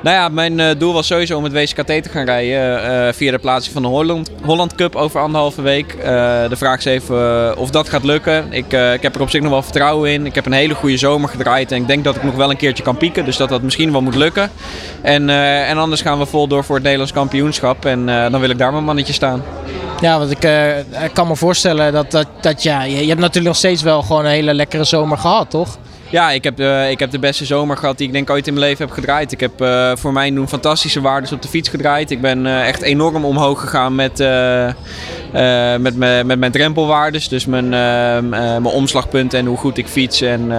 Nou 0.02 0.16
ja, 0.16 0.28
mijn 0.28 0.61
eh, 0.61 0.78
doel 0.78 0.92
was 0.92 1.06
sowieso 1.06 1.37
om 1.37 1.45
het 1.45 1.52
WCKT 1.52 1.87
te 1.87 2.09
gaan 2.12 2.25
rijden 2.25 2.85
eh, 2.85 3.12
via 3.12 3.30
de 3.30 3.38
plaatsing 3.38 3.73
van 3.73 3.83
de 3.83 3.88
Holland, 3.88 4.30
Holland 4.45 4.75
Cup 4.75 4.97
over 4.97 5.21
anderhalve 5.21 5.62
week. 5.62 5.92
Eh, 5.92 6.04
de 6.49 6.56
vraag 6.56 6.78
is 6.78 6.85
even 6.85 7.56
of 7.59 7.71
dat 7.71 7.88
gaat 7.88 8.04
lukken. 8.04 8.47
Ik, 8.52 8.73
ik 8.73 9.02
heb 9.02 9.14
er 9.14 9.21
op 9.21 9.30
zich 9.30 9.40
nog 9.40 9.50
wel 9.50 9.62
vertrouwen 9.62 10.11
in. 10.11 10.26
Ik 10.26 10.35
heb 10.35 10.47
een 10.47 10.52
hele 10.52 10.75
goede 10.75 10.97
zomer 10.97 11.28
gedraaid 11.28 11.73
en 11.73 11.80
ik 11.80 11.87
denk 11.87 12.04
dat 12.04 12.16
ik 12.16 12.23
nog 12.23 12.35
wel 12.35 12.50
een 12.50 12.56
keertje 12.56 12.83
kan 12.83 12.97
pieken. 12.97 13.25
Dus 13.25 13.37
dat 13.37 13.49
dat 13.49 13.62
misschien 13.62 13.92
wel 13.92 14.02
moet 14.02 14.14
lukken. 14.14 14.50
En, 15.02 15.30
en 15.30 15.78
anders 15.78 16.00
gaan 16.00 16.18
we 16.18 16.26
vol 16.26 16.47
door 16.47 16.64
voor 16.64 16.75
het 16.75 16.85
Nederlands 16.85 17.12
kampioenschap. 17.12 17.85
En 17.85 18.06
dan 18.06 18.40
wil 18.40 18.50
ik 18.50 18.59
daar 18.59 18.73
mijn 18.73 18.85
mannetje 18.85 19.12
staan. 19.12 19.42
Ja, 20.00 20.18
want 20.18 20.30
ik, 20.30 20.45
ik 21.04 21.11
kan 21.12 21.26
me 21.26 21.37
voorstellen 21.37 21.92
dat, 21.92 22.11
dat, 22.11 22.26
dat 22.40 22.62
ja, 22.62 22.83
je, 22.83 23.00
je 23.00 23.09
hebt 23.09 23.21
natuurlijk 23.21 23.47
nog 23.47 23.56
steeds 23.56 23.83
wel 23.83 24.02
gewoon 24.02 24.25
een 24.25 24.30
hele 24.30 24.54
lekkere 24.54 24.85
zomer 24.85 25.18
gehad, 25.18 25.50
toch? 25.50 25.78
Ja, 26.11 26.31
ik 26.31 26.45
heb, 26.45 26.61
eh, 26.61 26.91
ik 26.91 26.99
heb 26.99 27.11
de 27.11 27.19
beste 27.19 27.45
zomer 27.45 27.77
gehad 27.77 27.99
die 27.99 28.07
ik 28.07 28.13
denk 28.13 28.31
ooit 28.31 28.47
in 28.47 28.55
mijn 28.55 28.67
leven 28.67 28.85
heb 28.87 28.95
gedraaid. 28.95 29.33
Ik 29.33 29.41
heb 29.41 29.61
eh, 29.61 29.93
voor 29.97 30.13
mij 30.13 30.31
doen 30.31 30.49
fantastische 30.49 31.01
waardes 31.01 31.33
op 31.33 31.43
de 31.43 31.49
fiets 31.49 31.69
gedraaid. 31.69 32.11
Ik 32.11 32.21
ben 32.21 32.47
eh, 32.47 32.69
echt 32.69 32.83
enorm 32.83 33.25
omhoog 33.25 33.61
gegaan 33.61 33.95
met, 33.95 34.19
met, 35.81 35.97
mijn- 35.97 36.27
met 36.27 36.39
mijn 36.39 36.53
drempelwaardes. 36.53 37.29
Dus 37.29 37.47
mijn, 37.47 37.69
mijn 38.29 38.65
omslagpunten 38.65 39.39
en 39.39 39.47
hoe 39.47 39.57
goed 39.57 39.79
ik 39.79 39.87
fiets 39.87 40.21
en, 40.21 40.53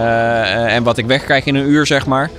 en 0.68 0.82
wat 0.82 0.98
ik 0.98 1.06
wegkrijg 1.06 1.44
in 1.44 1.54
een 1.54 1.68
uur, 1.68 1.86
zeg 1.86 2.06
maar. 2.06 2.30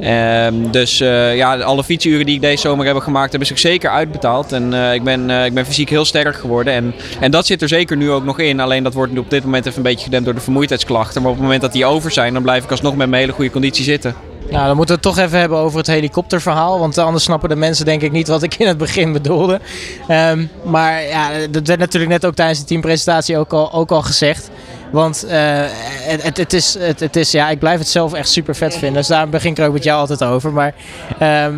Ehm, 0.00 0.70
dus 0.70 1.00
eh, 1.00 1.36
ja, 1.36 1.56
alle 1.56 1.84
fietsuren 1.84 2.26
die 2.26 2.34
ik 2.34 2.40
deze 2.40 2.60
zomer 2.60 2.86
heb 2.86 2.96
gemaakt, 2.96 3.30
hebben 3.30 3.48
zich 3.48 3.58
zeker 3.58 3.90
uitbetaald. 3.90 4.52
En 4.52 4.74
eh, 4.74 4.94
ik, 4.94 5.02
ben, 5.02 5.30
eh, 5.30 5.44
ik 5.44 5.54
ben 5.54 5.66
fysiek 5.66 5.88
heel 5.88 6.04
sterk 6.04 6.36
geworden. 6.36 6.72
En, 6.72 6.94
en 7.20 7.30
dat 7.30 7.46
zit 7.46 7.62
er 7.62 7.68
zeker 7.68 7.96
nu 7.96 8.10
ook 8.10 8.24
nog 8.24 8.38
in. 8.38 8.60
Alleen 8.60 8.82
dat 8.82 8.94
wordt 8.94 9.18
op 9.18 9.30
dit 9.30 9.44
moment 9.44 9.66
even 9.66 9.76
een 9.76 9.82
beetje 9.82 10.04
gedempt 10.04 10.24
door 10.24 10.34
de 10.34 10.40
vermoeidheidsklachten. 10.40 11.22
Maar 11.22 11.30
op 11.30 11.36
het 11.36 11.44
moment 11.44 11.62
dat 11.62 11.72
die 11.72 11.84
over 11.84 12.10
zijn, 12.10 12.32
dan 12.32 12.42
blijf 12.42 12.64
ik 12.64 12.70
alsnog 12.70 12.96
met 12.96 13.08
mijn 13.08 13.20
hele 13.20 13.32
goede 13.32 13.50
conditie 13.50 13.84
zitten. 13.84 14.14
Nou, 14.50 14.66
dan 14.66 14.76
moeten 14.76 14.94
we 14.96 15.00
het 15.02 15.16
toch 15.16 15.24
even 15.24 15.38
hebben 15.38 15.58
over 15.58 15.78
het 15.78 15.86
helikopterverhaal. 15.86 16.78
Want 16.78 16.98
anders 16.98 17.24
snappen 17.24 17.48
de 17.48 17.56
mensen 17.56 17.84
denk 17.84 18.02
ik 18.02 18.12
niet 18.12 18.28
wat 18.28 18.42
ik 18.42 18.54
in 18.54 18.66
het 18.66 18.78
begin 18.78 19.12
bedoelde. 19.12 19.60
Ehm, 20.08 20.46
maar 20.62 21.02
ja, 21.02 21.30
dat 21.50 21.66
werd 21.66 21.80
natuurlijk 21.80 22.12
net 22.12 22.26
ook 22.26 22.34
tijdens 22.34 22.58
de 22.58 22.64
teampresentatie 22.64 23.38
ook 23.38 23.52
al, 23.52 23.72
ook 23.72 23.90
al 23.90 24.02
gezegd. 24.02 24.50
Want 24.92 25.24
eh, 25.24 25.38
het, 25.84 26.22
het, 26.22 26.36
het, 26.36 26.52
is, 26.52 26.74
het, 26.78 27.00
het 27.00 27.16
is, 27.16 27.30
ja, 27.30 27.50
ik 27.50 27.58
blijf 27.58 27.78
het 27.78 27.88
zelf 27.88 28.12
echt 28.12 28.28
super 28.28 28.54
vet 28.54 28.76
vinden. 28.76 28.98
Dus 28.98 29.06
daar 29.06 29.28
begin 29.28 29.50
ik 29.50 29.58
er 29.58 29.66
ook 29.66 29.72
met 29.72 29.84
jou 29.84 30.00
altijd 30.00 30.24
over. 30.24 30.52
Maar 30.52 30.74
ehm, 31.18 31.54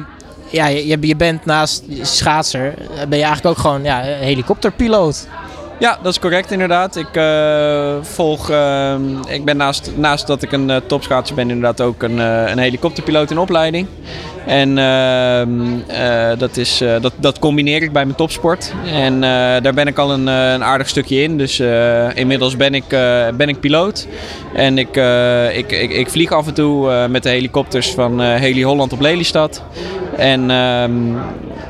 ja, 0.50 0.66
je, 0.66 1.06
je 1.06 1.16
bent 1.16 1.44
naast 1.44 1.84
schaatser, 2.02 2.74
ben 3.08 3.18
je 3.18 3.24
eigenlijk 3.24 3.46
ook 3.46 3.58
gewoon 3.58 3.82
ja, 3.82 4.00
helikopterpiloot. 4.00 5.26
Ja, 5.78 5.98
dat 6.02 6.12
is 6.12 6.18
correct 6.18 6.50
inderdaad. 6.50 6.96
Ik 6.96 7.16
eh, 7.16 7.94
volg, 8.00 8.50
eh, 8.50 8.94
ik 9.28 9.44
ben 9.44 9.56
naast, 9.56 9.90
naast 9.96 10.26
dat 10.26 10.42
ik 10.42 10.52
een 10.52 10.68
uh, 10.68 10.76
topschaatser 10.86 11.36
ben 11.36 11.48
inderdaad 11.50 11.80
ook 11.80 12.02
een, 12.02 12.18
een 12.18 12.58
helikopterpiloot 12.58 13.30
in 13.30 13.38
opleiding. 13.38 13.86
En 14.46 14.74
dat, 16.38 16.56
is, 16.56 16.78
dat, 16.78 17.12
dat 17.16 17.38
combineer 17.38 17.82
ik 17.82 17.92
bij 17.92 18.04
mijn 18.04 18.16
topsport. 18.16 18.72
En 18.92 19.20
daar 19.62 19.74
ben 19.74 19.86
ik 19.86 19.98
al 19.98 20.12
een, 20.12 20.26
een 20.26 20.64
aardig 20.64 20.88
stukje 20.88 21.22
in. 21.22 21.38
Dus 21.38 21.60
inmiddels 22.14 22.56
ben 22.56 22.74
ik, 22.74 22.88
ben 23.36 23.48
ik 23.48 23.60
piloot. 23.60 24.06
En 24.54 24.78
ik, 24.78 24.96
ik, 25.52 25.72
ik, 25.72 25.90
ik, 25.90 26.10
vlieg 26.10 26.32
af 26.32 26.46
en 26.46 26.54
toe 26.54 27.08
met 27.08 27.22
de 27.22 27.28
helikopters 27.28 27.90
van 27.90 28.20
Heli 28.20 28.64
Holland 28.64 28.92
op 28.92 29.00
Lelystad. 29.00 29.62
En 30.16 30.50
ehm, 30.50 30.92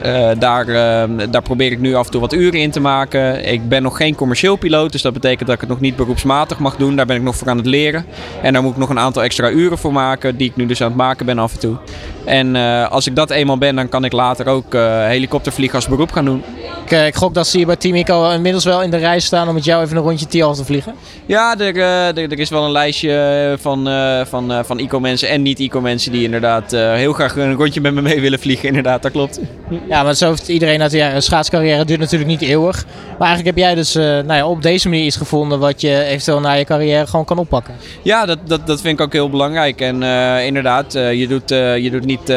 uh, 0.05 0.31
daar, 0.39 0.69
uh, 0.69 1.27
daar 1.31 1.43
probeer 1.43 1.73
ik 1.73 1.81
nu 1.81 1.95
af 1.95 2.05
en 2.05 2.11
toe 2.11 2.21
wat 2.21 2.33
uren 2.33 2.61
in 2.61 2.71
te 2.71 2.81
maken. 2.81 3.53
Ik 3.53 3.69
ben 3.69 3.83
nog 3.83 3.97
geen 3.97 4.15
commercieel 4.15 4.57
piloot, 4.57 4.93
dus 4.93 5.03
dat 5.03 5.13
betekent 5.13 5.47
dat 5.47 5.55
ik 5.55 5.61
het 5.61 5.71
nog 5.71 5.81
niet 5.81 5.97
beroepsmatig 5.97 6.59
mag 6.59 6.77
doen. 6.77 6.97
Daar 6.97 7.07
ben 7.07 7.17
ik 7.17 7.23
nog 7.23 7.37
voor 7.37 7.49
aan 7.49 7.57
het 7.57 7.67
leren. 7.67 8.05
En 8.43 8.53
daar 8.53 8.63
moet 8.63 8.73
ik 8.73 8.79
nog 8.79 8.89
een 8.89 8.99
aantal 8.99 9.23
extra 9.23 9.51
uren 9.51 9.79
voor 9.79 9.93
maken, 9.93 10.37
die 10.37 10.49
ik 10.49 10.57
nu 10.57 10.67
dus 10.67 10.81
aan 10.81 10.89
het 10.89 10.97
maken 10.97 11.27
ben 11.27 11.39
af 11.39 11.53
en 11.53 11.59
toe. 11.59 11.77
En 12.25 12.55
uh, 12.55 12.91
als 12.91 13.07
ik 13.07 13.17
dat 13.17 13.31
eenmaal 13.31 13.59
ben, 13.59 13.77
dan 13.77 13.89
kan 13.89 14.05
ik 14.05 14.13
later 14.13 14.47
ook 14.47 14.73
helikoptervliegen 15.07 15.77
als 15.77 15.89
beroep 15.89 16.13
gaan 16.13 16.25
doen. 16.25 16.43
Ik, 16.85 16.91
ik, 16.91 17.15
gok 17.15 17.35
dat 17.35 17.47
ze 17.47 17.57
hier 17.57 17.67
bij 17.67 17.77
Team 17.77 17.95
Ico 17.95 18.31
inmiddels 18.31 18.65
wel 18.65 18.83
in 18.83 18.91
de 18.91 18.97
rij 18.97 19.21
staan 19.21 19.49
om 19.49 19.55
met 19.55 19.65
jou 19.65 19.85
even 19.85 19.97
een 19.97 20.03
rondje 20.03 20.27
Tialf 20.27 20.57
te 20.57 20.65
vliegen. 20.65 20.95
Ja, 21.27 21.59
er, 21.59 21.77
er, 21.77 22.19
er, 22.19 22.39
is 22.39 22.51
wel 22.51 22.65
een 22.65 22.73
lijstje 22.73 23.57
van, 23.61 23.89
van, 24.27 24.65
van 24.65 24.79
Ico-mensen 24.79 25.29
en 25.29 25.43
niet-Ico-mensen 25.43 26.13
die 26.13 26.25
inderdaad 26.25 26.71
heel 26.71 27.13
graag 27.13 27.37
een 27.37 27.55
rondje 27.55 27.81
met 27.81 27.95
me 27.95 28.03
mee 28.03 28.21
willen 28.21 28.39
vliegen. 28.39 28.69
Inderdaad, 28.75 29.03
dat 29.03 29.13
klopt. 29.13 29.41
Ja, 29.89 30.03
maar 30.03 30.15
zo 30.15 30.29
heeft 30.29 30.49
iedereen 30.49 30.83
uit 30.83 30.93
ja, 30.93 31.15
een 31.15 31.23
schaatscarrière 31.23 31.85
duurt 31.85 32.01
natuurlijk 32.01 32.31
niet 32.31 32.43
eeuwig. 32.43 32.85
Maar 33.19 33.29
eigenlijk 33.29 33.57
heb 33.57 33.67
jij 33.67 33.75
dus 33.75 33.97
uh, 33.97 34.05
nou 34.05 34.35
ja, 34.35 34.47
op 34.47 34.63
deze 34.63 34.89
manier 34.89 35.05
iets 35.05 35.17
gevonden 35.17 35.59
wat 35.59 35.81
je 35.81 36.05
eventueel 36.05 36.41
na 36.41 36.53
je 36.53 36.65
carrière 36.65 37.07
gewoon 37.07 37.25
kan 37.25 37.39
oppakken. 37.39 37.75
Ja, 38.03 38.27
dat, 38.27 38.39
dat, 38.47 38.67
dat 38.67 38.81
vind 38.81 38.99
ik 38.99 39.05
ook 39.05 39.13
heel 39.13 39.31
belangrijk. 39.31 39.81
En 39.81 40.03
uh, 40.03 40.47
inderdaad, 40.47 40.95
uh, 40.95 41.13
je, 41.13 41.29
doet, 41.29 41.49
je 41.49 41.89
doet 41.91 42.05
niet 42.05 42.33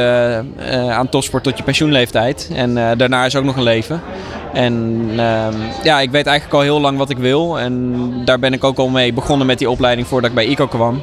aan 0.89 1.09
topsport 1.09 1.43
tot 1.43 1.57
je 1.57 1.63
pensioenleeftijd. 1.63 2.49
En 2.53 2.73
daarna 2.73 3.25
is 3.25 3.35
ook 3.35 3.43
nog 3.43 3.55
een 3.55 3.63
leven. 3.63 4.01
En 4.53 5.05
ehm, 5.17 5.55
ja, 5.83 5.99
ik 5.99 6.11
weet 6.11 6.25
eigenlijk 6.25 6.57
al 6.57 6.61
heel 6.61 6.81
lang 6.81 6.97
wat 6.97 7.09
ik 7.09 7.17
wil. 7.17 7.59
En 7.59 8.11
daar 8.25 8.39
ben 8.39 8.53
ik 8.53 8.63
ook 8.63 8.77
al 8.77 8.89
mee 8.89 9.13
begonnen 9.13 9.47
met 9.47 9.57
die 9.57 9.69
opleiding 9.69 10.07
voordat 10.07 10.29
ik 10.29 10.35
bij 10.35 10.45
ICO 10.45 10.67
kwam. 10.67 10.99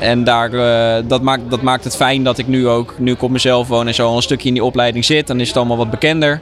En 0.00 0.24
daar, 0.24 0.52
uh, 0.54 1.08
dat, 1.08 1.22
maakt, 1.22 1.42
dat 1.48 1.62
maakt 1.62 1.84
het 1.84 1.96
fijn 1.96 2.24
dat 2.24 2.38
ik 2.38 2.46
nu 2.46 2.68
ook, 2.68 2.94
nu 2.98 3.12
ik 3.12 3.22
op 3.22 3.30
mezelf 3.30 3.68
woon 3.68 3.86
en 3.86 3.94
zo 3.94 4.16
een 4.16 4.22
stukje 4.22 4.48
in 4.48 4.54
die 4.54 4.64
opleiding 4.64 5.04
zit, 5.04 5.26
dan 5.26 5.40
is 5.40 5.48
het 5.48 5.56
allemaal 5.56 5.76
wat 5.76 5.90
bekender. 5.90 6.40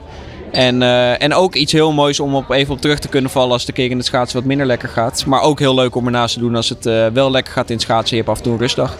En, 0.51 0.81
uh, 0.81 1.21
en 1.21 1.33
ook 1.33 1.55
iets 1.55 1.71
heel 1.71 1.91
moois 1.91 2.19
om 2.19 2.35
op, 2.35 2.49
even 2.49 2.73
op 2.73 2.81
terug 2.81 2.99
te 2.99 3.07
kunnen 3.07 3.31
vallen 3.31 3.51
als 3.51 3.67
een 3.67 3.73
keer 3.73 3.89
in 3.89 3.97
het 3.97 4.05
schaatsen 4.05 4.37
wat 4.39 4.47
minder 4.47 4.65
lekker 4.65 4.89
gaat. 4.89 5.25
Maar 5.25 5.41
ook 5.41 5.59
heel 5.59 5.75
leuk 5.75 5.95
om 5.95 6.05
ernaast 6.05 6.33
te 6.33 6.39
doen 6.39 6.55
als 6.55 6.69
het 6.69 6.85
uh, 6.85 7.07
wel 7.07 7.31
lekker 7.31 7.53
gaat 7.53 7.69
in 7.69 7.75
het 7.75 7.83
schaatsen. 7.83 8.17
Je 8.17 8.23
hebt 8.23 8.29
af 8.29 8.37
en 8.37 8.43
toe 8.43 8.53
een 8.53 8.59
rustdag. 8.59 8.97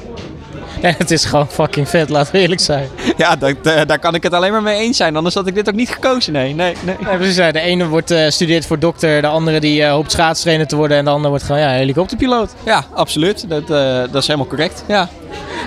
En 0.83 0.95
het 1.03 1.11
is 1.11 1.25
gewoon 1.25 1.49
fucking 1.49 1.89
vet, 1.89 2.09
laten 2.09 2.31
we 2.31 2.39
eerlijk 2.39 2.61
zijn. 2.61 2.87
Ja, 3.17 3.35
dat, 3.35 3.55
uh, 3.63 3.81
daar 3.85 3.99
kan 3.99 4.15
ik 4.15 4.23
het 4.23 4.33
alleen 4.33 4.51
maar 4.51 4.61
mee 4.61 4.79
eens 4.79 4.97
zijn. 4.97 5.15
Anders 5.15 5.35
had 5.35 5.47
ik 5.47 5.55
dit 5.55 5.69
ook 5.69 5.75
niet 5.75 5.89
gekozen. 5.89 6.33
Nee, 6.33 6.53
nee, 6.55 6.75
nee. 6.83 6.95
nee 7.05 7.17
precies. 7.17 7.35
De 7.35 7.59
ene 7.59 7.87
wordt 7.87 8.11
uh, 8.11 8.29
studeert 8.29 8.65
voor 8.65 8.79
dokter, 8.79 9.21
de 9.21 9.27
andere 9.27 9.59
die 9.59 9.81
uh, 9.81 9.91
hoopt 9.91 10.11
schaatstrainer 10.11 10.67
te 10.67 10.75
worden 10.75 10.97
en 10.97 11.03
de 11.03 11.09
andere 11.09 11.29
wordt 11.29 11.43
gewoon 11.43 11.61
ja, 11.61 11.69
helikopterpiloot. 11.69 12.53
Ja, 12.65 12.83
absoluut. 12.93 13.49
Dat, 13.49 13.67
dat 14.11 14.15
is 14.15 14.27
helemaal 14.27 14.47
correct. 14.47 14.83
Ja. 14.87 15.09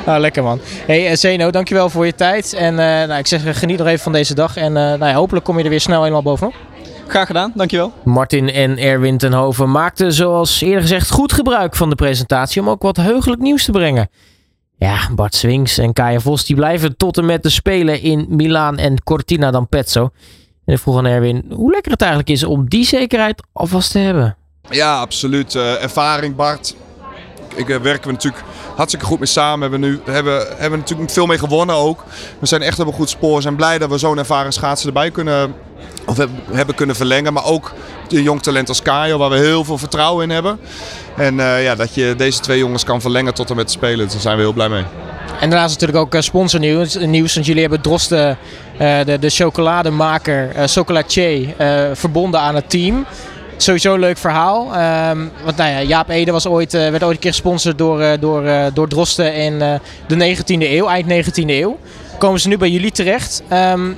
Ah, 0.05 0.21
lekker 0.21 0.43
man. 0.43 0.61
Hey 0.87 1.17
Zeno, 1.17 1.51
dankjewel 1.51 1.91
voor 1.91 2.07
je 2.07 2.15
tijd. 2.15 2.53
En 2.53 2.75
nou, 2.75 3.13
ik 3.13 3.27
zeg 3.27 3.59
geniet 3.59 3.79
nog 3.79 3.87
even 3.87 4.01
van 4.01 4.13
deze 4.13 4.35
dag. 4.35 4.57
En 4.57 4.73
nou 4.73 5.07
ja, 5.07 5.15
hopelijk 5.15 5.45
kom 5.45 5.59
je 5.59 5.65
er 5.65 5.71
weer 5.71 5.81
snel 5.81 6.01
helemaal 6.01 6.23
bovenop. 6.23 6.55
Graag 7.07 7.27
gedaan, 7.27 7.53
dankjewel. 7.55 7.93
Martin 8.05 8.49
en 8.53 8.79
Erwin 8.79 9.19
Tenhoven 9.19 9.71
maakten 9.71 10.13
zoals 10.13 10.61
eerder 10.61 10.81
gezegd 10.81 11.11
goed 11.11 11.33
gebruik 11.33 11.77
van 11.77 11.91
de 11.91 11.95
presentatie 11.95 12.61
om 12.63 12.69
ook 12.69 12.83
wat 12.83 12.97
heugelijk 12.97 13.41
nieuws 13.41 13.65
te 13.65 13.71
brengen. 13.71 14.09
Ja, 14.79 15.09
Bart 15.15 15.35
Swings 15.35 15.79
en 15.79 15.93
Kaya 15.93 16.21
Vos 16.21 16.45
die 16.45 16.57
blijven 16.57 16.97
tot 16.97 17.19
en 17.19 17.25
met 17.25 17.43
de 17.43 17.51
Spelen 17.51 18.01
in 18.01 18.27
Milaan 18.29 18.79
en 18.79 19.03
Cortina 19.05 19.51
d'Ampezzo. 19.51 20.11
En 20.65 20.75
ik 20.75 20.79
vroeg 20.81 20.99
aan 20.99 21.07
Erwin 21.07 21.45
hoe 21.55 21.71
lekker 21.71 21.93
het 21.93 22.01
eigenlijk 22.01 22.31
is 22.31 22.45
om 22.45 22.69
die 22.69 22.85
zekerheid 22.85 23.43
alvast 23.53 23.91
te 23.91 23.99
hebben. 23.99 24.37
Ja, 24.71 25.01
absoluut. 25.01 25.55
Uh, 25.55 25.83
ervaring, 25.83 26.37
Bart. 26.37 26.77
Ik 27.55 27.69
uh, 27.69 27.77
werken 27.77 28.07
we 28.07 28.13
natuurlijk 28.13 28.45
hartstikke 28.75 29.07
goed 29.07 29.19
mee 29.19 29.29
samen. 29.29 29.61
Hebben 29.61 29.81
nu 29.81 30.01
hebben, 30.05 30.47
hebben 30.57 30.79
natuurlijk 30.79 31.11
veel 31.11 31.27
mee 31.27 31.39
gewonnen 31.39 31.77
ook. 31.77 32.05
We 32.39 32.47
zijn 32.47 32.63
echt 32.63 32.79
op 32.79 32.87
een 32.87 32.93
goed 32.93 33.11
spoor. 33.11 33.37
We 33.37 33.43
zijn 33.43 33.57
blij 33.57 33.79
dat 33.79 33.91
we 33.91 33.99
zo'n 33.99 34.19
ervaren 34.19 34.53
schaatsen 34.53 34.87
erbij 34.87 35.11
kunnen 35.11 35.55
of 36.07 36.17
hebben, 36.53 36.75
kunnen 36.75 36.97
verlengen. 36.97 37.33
Maar 37.33 37.45
ook 37.45 37.73
een 38.09 38.23
jong 38.23 38.43
talent 38.43 38.69
als 38.69 38.83
Kajo, 38.83 39.19
waar 39.19 39.31
we 39.31 39.37
heel 39.37 39.65
veel 39.65 39.79
vertrouwen 39.79 40.25
in 40.25 40.31
hebben. 40.31 40.59
En 41.17 41.35
uh, 41.35 41.63
ja, 41.63 41.75
dat 41.75 41.95
je 41.95 42.15
deze 42.17 42.41
twee 42.41 42.59
jongens 42.59 42.85
kan 42.85 43.01
verlengen 43.01 43.35
tot 43.35 43.51
en 43.51 43.57
met 43.57 43.71
spelen, 43.71 44.09
daar 44.09 44.21
zijn 44.21 44.37
we 44.37 44.43
heel 44.43 44.53
blij 44.53 44.69
mee. 44.69 44.85
En 45.41 45.51
daarnaast 45.51 45.73
natuurlijk 45.73 45.99
ook 45.99 46.15
uh, 46.15 46.21
sponsornieuws, 46.21 46.97
nieuws, 46.99 47.35
want 47.35 47.47
jullie 47.47 47.61
hebben 47.61 47.81
Drosten, 47.81 48.39
de, 48.79 49.17
de 49.21 49.31
chocolademaker, 49.31 50.57
uh, 50.57 50.63
chocolatier, 50.67 51.55
verbonden 51.95 52.41
aan 52.41 52.55
het 52.55 52.71
team. 52.71 53.07
Sowieso 53.57 53.95
een 53.95 54.01
leuk 54.01 54.19
verhaal. 54.19 54.75
Ehm, 54.75 55.19
want 55.45 55.57
nou 55.57 55.71
ja, 55.71 55.83
Jaap 55.83 56.09
Ede 56.09 56.31
was 56.31 56.47
ooit, 56.47 56.75
eh, 56.75 56.91
werd 56.91 57.03
ooit 57.03 57.15
een 57.15 57.19
keer 57.19 57.31
gesponsord 57.31 57.79
door, 57.79 58.01
eh, 58.01 58.21
door, 58.21 58.45
eh, 58.45 58.67
door 58.75 58.89
Drosten 58.89 59.35
in 59.35 59.63
eh, 59.63 59.75
de 60.07 60.17
19e 60.17 60.77
eeuw, 60.77 60.89
eind 60.89 61.07
19e 61.07 61.61
eeuw. 61.61 61.79
Komen 62.19 62.41
ze 62.41 62.49
nu 62.49 62.59
bij 62.59 62.71
jullie 62.71 62.91
terecht. 62.91 63.43
Ehm, 63.49 63.93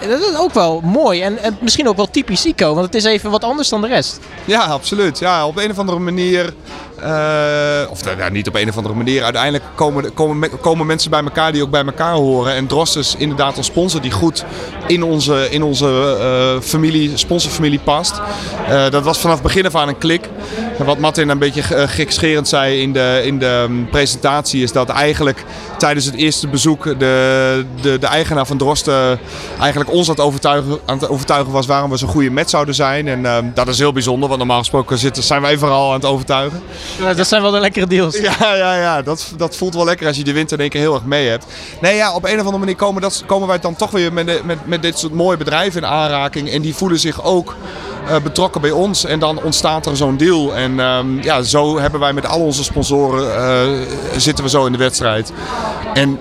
dat 0.00 0.20
is 0.20 0.36
ook 0.36 0.52
wel 0.52 0.80
mooi 0.84 1.22
en, 1.22 1.38
en 1.38 1.56
misschien 1.60 1.88
ook 1.88 1.96
wel 1.96 2.10
typisch 2.10 2.46
ICO, 2.46 2.74
want 2.74 2.86
het 2.86 2.94
is 2.94 3.04
even 3.04 3.30
wat 3.30 3.44
anders 3.44 3.68
dan 3.68 3.80
de 3.80 3.86
rest. 3.86 4.20
Ja, 4.44 4.64
absoluut. 4.64 5.18
Ja, 5.18 5.46
op 5.46 5.56
een 5.56 5.70
of 5.70 5.78
andere 5.78 5.98
manier. 5.98 6.54
Eh, 7.00 7.90
of 7.90 8.04
nou, 8.04 8.18
ja, 8.18 8.28
niet 8.28 8.48
op 8.48 8.54
een 8.54 8.68
of 8.68 8.76
andere 8.76 8.94
manier. 8.94 9.22
Uiteindelijk 9.22 9.64
komen, 9.74 10.14
komen, 10.14 10.38
me- 10.38 10.48
komen 10.48 10.86
mensen 10.86 11.10
bij 11.10 11.22
elkaar 11.22 11.52
die 11.52 11.62
ook 11.62 11.70
bij 11.70 11.84
elkaar 11.84 12.14
horen. 12.14 12.54
En 12.54 12.66
Drost 12.66 12.96
is 12.96 13.14
inderdaad 13.18 13.56
een 13.56 13.64
sponsor 13.64 14.00
die 14.00 14.10
goed 14.10 14.44
in 14.86 15.02
onze, 15.02 15.48
in 15.50 15.62
onze 15.62 16.16
eh, 16.20 16.62
familie, 16.68 17.16
sponsorfamilie 17.16 17.78
past. 17.78 18.20
Eh, 18.68 18.90
dat 18.90 19.04
was 19.04 19.18
vanaf 19.18 19.42
begin 19.42 19.66
af 19.66 19.74
aan 19.74 19.88
een 19.88 19.98
klik. 19.98 20.28
En 20.78 20.84
wat 20.84 20.98
Martin 20.98 21.28
een 21.28 21.38
beetje 21.38 21.62
gekscherend 21.88 22.48
zei 22.48 22.80
in 22.80 22.92
de, 22.92 23.20
in 23.24 23.38
de 23.38 23.64
um, 23.68 23.88
presentatie 23.90 24.62
is 24.62 24.72
dat 24.72 24.88
eigenlijk 24.88 25.44
tijdens 25.78 26.04
het 26.06 26.14
eerste 26.14 26.48
bezoek 26.48 26.84
de, 26.84 27.64
de, 27.80 27.98
de 27.98 28.06
eigenaar 28.06 28.46
van 28.46 28.56
Drosten 28.58 29.18
eigenlijk 29.60 29.90
ons 29.90 30.08
aan 30.08 30.14
het, 30.14 30.24
overtuigen, 30.24 30.78
aan 30.86 30.98
het 30.98 31.08
overtuigen 31.08 31.52
was 31.52 31.66
waarom 31.66 31.90
we 31.90 31.96
zo'n 31.96 32.08
goede 32.08 32.30
match 32.30 32.50
zouden 32.50 32.74
zijn. 32.74 33.08
En 33.08 33.52
dat 33.54 33.68
is 33.68 33.78
heel 33.78 33.92
bijzonder, 33.92 34.26
want 34.28 34.38
normaal 34.38 34.58
gesproken 34.58 34.98
zitten, 34.98 35.22
zijn 35.22 35.42
wij 35.42 35.58
vooral 35.58 35.88
aan 35.88 35.94
het 35.94 36.04
overtuigen. 36.04 36.62
Ja, 36.98 37.14
dat 37.14 37.26
zijn 37.26 37.42
wel 37.42 37.50
de 37.50 37.60
lekkere 37.60 37.86
deals. 37.86 38.16
Ja, 38.18 38.54
ja, 38.54 38.76
ja. 38.76 39.02
Dat, 39.02 39.32
dat 39.36 39.56
voelt 39.56 39.74
wel 39.74 39.84
lekker 39.84 40.06
als 40.06 40.16
je 40.16 40.24
de 40.24 40.32
winter 40.32 40.56
in 40.56 40.62
één 40.62 40.70
keer 40.70 40.80
heel 40.80 40.94
erg 40.94 41.04
mee 41.04 41.28
hebt. 41.28 41.44
Nee, 41.80 41.96
ja, 41.96 42.14
op 42.14 42.24
een 42.24 42.32
of 42.32 42.38
andere 42.38 42.58
manier 42.58 42.76
komen, 42.76 43.02
dat, 43.02 43.22
komen 43.26 43.48
wij 43.48 43.58
dan 43.58 43.76
toch 43.76 43.90
weer 43.90 44.12
met, 44.12 44.44
met, 44.44 44.66
met 44.66 44.82
dit 44.82 44.98
soort 44.98 45.12
mooie 45.12 45.36
bedrijven 45.36 45.80
in 45.82 45.88
aanraking. 45.88 46.50
En 46.50 46.62
die 46.62 46.74
voelen 46.74 46.98
zich 46.98 47.24
ook 47.24 47.56
betrokken 48.22 48.60
bij 48.60 48.70
ons. 48.70 49.04
En 49.04 49.18
dan 49.18 49.42
ontstaat 49.42 49.86
er 49.86 49.96
zo'n 49.96 50.16
deal. 50.16 50.54
En 50.54 50.78
um, 50.78 51.22
ja, 51.22 51.42
zo 51.42 51.78
hebben 51.78 52.00
wij 52.00 52.12
met 52.12 52.26
al 52.26 52.40
onze 52.40 52.64
sponsoren 52.64 53.24
uh, 53.24 53.86
zitten 54.16 54.44
we 54.44 54.50
zo 54.50 54.66
in 54.66 54.72
de 54.72 54.78
wedstrijd. 54.78 55.32
En 55.94 56.18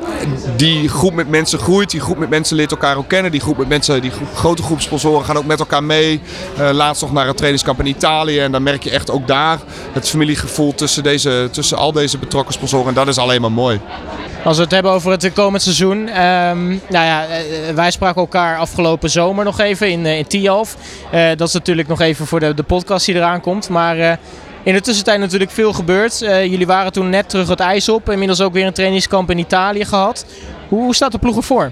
die 0.55 0.89
groep 0.89 1.13
met 1.13 1.29
mensen 1.29 1.59
groeit, 1.59 1.89
die 1.89 2.01
groep 2.01 2.17
met 2.17 2.29
mensen 2.29 2.55
leert 2.55 2.71
elkaar 2.71 2.97
ook 2.97 3.07
kennen. 3.07 3.31
Die 3.31 3.41
groep 3.41 3.57
met 3.57 3.67
mensen, 3.67 4.01
die 4.01 4.11
grote 4.35 4.63
groep 4.63 4.81
sponsoren 4.81 5.25
gaan 5.25 5.37
ook 5.37 5.45
met 5.45 5.59
elkaar 5.59 5.83
mee. 5.83 6.21
Uh, 6.59 6.69
laatst 6.71 7.01
nog 7.01 7.11
naar 7.11 7.27
een 7.27 7.35
trainingskamp 7.35 7.79
in 7.79 7.85
Italië. 7.85 8.39
En 8.39 8.51
dan 8.51 8.63
merk 8.63 8.83
je 8.83 8.89
echt 8.89 9.11
ook 9.11 9.27
daar 9.27 9.59
het 9.91 10.09
familiegevoel 10.09 10.75
tussen, 10.75 11.03
deze, 11.03 11.49
tussen 11.51 11.77
al 11.77 11.91
deze 11.91 12.17
betrokken 12.17 12.53
sponsoren. 12.53 12.87
En 12.87 12.93
dat 12.93 13.07
is 13.07 13.17
alleen 13.17 13.41
maar 13.41 13.51
mooi. 13.51 13.79
Als 14.45 14.57
we 14.57 14.63
het 14.63 14.71
hebben 14.71 14.91
over 14.91 15.11
het 15.11 15.33
komend 15.33 15.63
seizoen. 15.63 15.97
Um, 15.97 16.81
nou 16.89 17.05
ja, 17.05 17.25
wij 17.73 17.91
spraken 17.91 18.21
elkaar 18.21 18.57
afgelopen 18.57 19.09
zomer 19.09 19.45
nog 19.45 19.59
even 19.59 19.89
in, 19.89 20.05
in 20.05 20.27
Tialf. 20.27 20.77
Dat 21.11 21.47
is 21.47 21.53
natuurlijk 21.53 21.87
nog 21.87 22.01
even 22.01 22.27
voor 22.27 22.39
de, 22.39 22.53
de 22.53 22.63
podcast 22.63 23.05
die 23.05 23.15
eraan 23.15 23.41
komt. 23.41 23.69
Maar 23.69 24.19
in 24.63 24.73
de 24.73 24.81
tussentijd 24.81 25.19
natuurlijk 25.19 25.51
veel 25.51 25.73
gebeurd. 25.73 26.19
Jullie 26.19 26.67
waren 26.67 26.91
toen 26.91 27.09
net 27.09 27.29
terug 27.29 27.47
het 27.47 27.59
ijs 27.59 27.89
op. 27.89 28.09
Inmiddels 28.09 28.41
ook 28.41 28.53
weer 28.53 28.65
een 28.65 28.73
trainingskamp 28.73 29.31
in 29.31 29.37
Italië 29.37 29.85
gehad. 29.85 30.25
Hoe 30.69 30.95
staat 30.95 31.11
de 31.11 31.17
ploeg 31.17 31.35
ervoor? 31.35 31.71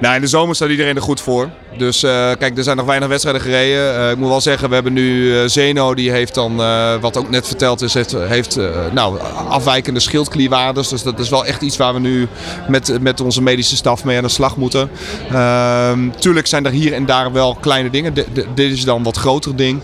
Nou, 0.00 0.14
in 0.14 0.20
de 0.20 0.26
zomer 0.26 0.54
staat 0.54 0.68
iedereen 0.68 0.96
er 0.96 1.02
goed 1.02 1.20
voor. 1.20 1.48
Dus 1.76 2.04
uh, 2.04 2.10
kijk, 2.10 2.56
er 2.56 2.62
zijn 2.62 2.76
nog 2.76 2.86
weinig 2.86 3.08
wedstrijden 3.08 3.42
gereden. 3.42 3.94
Uh, 3.94 4.10
ik 4.10 4.16
moet 4.16 4.28
wel 4.28 4.40
zeggen, 4.40 4.68
we 4.68 4.74
hebben 4.74 4.92
nu 4.92 5.24
uh, 5.24 5.42
Zeno, 5.46 5.94
die 5.94 6.10
heeft 6.10 6.34
dan, 6.34 6.56
wat 7.00 7.16
ook 7.16 7.30
net 7.30 7.46
verteld 7.46 7.82
is, 7.82 7.94
heeft, 7.94 8.12
heeft 8.12 8.58
nou, 8.92 9.18
afwijkende 9.48 10.00
schildklierwaardes. 10.00 10.88
Dus 10.88 11.02
dat 11.02 11.18
is 11.18 11.28
wel 11.28 11.44
echt 11.44 11.62
iets 11.62 11.76
waar 11.76 11.94
we 11.94 12.00
nu 12.00 12.28
met, 12.68 13.02
met 13.02 13.20
onze 13.20 13.42
medische 13.42 13.76
staf 13.76 14.04
mee 14.04 14.16
aan 14.16 14.22
de 14.22 14.28
slag 14.28 14.56
moeten. 14.56 14.90
Ehm, 15.32 16.10
tuurlijk 16.18 16.46
zijn 16.46 16.66
er 16.66 16.72
hier 16.72 16.92
en 16.92 17.06
daar 17.06 17.32
wel 17.32 17.54
kleine 17.54 17.90
dingen. 17.90 18.14
Dit 18.54 18.58
is 18.72 18.84
dan 18.84 18.96
een 18.96 19.02
wat 19.02 19.16
groter 19.16 19.56
ding. 19.56 19.80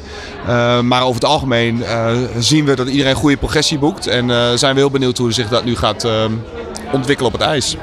maar 0.83 1.03
over 1.03 1.15
het 1.15 1.25
algemeen 1.25 1.85
zien 2.39 2.65
we 2.65 2.75
dat 2.75 2.89
iedereen 2.89 3.15
goede 3.15 3.37
progressie 3.37 3.79
boekt. 3.79 4.07
En 4.07 4.59
zijn 4.59 4.75
we 4.75 4.81
heel 4.81 4.91
benieuwd 4.91 5.19
hoe 5.19 5.33
zich 5.33 5.49
dat 5.49 5.65
nu 5.65 5.77
gaat 5.77 6.05
ehm, 6.05 6.33
ontwikkelen 6.93 7.33
op 7.33 7.39
het 7.39 7.49
ijs. 7.49 7.77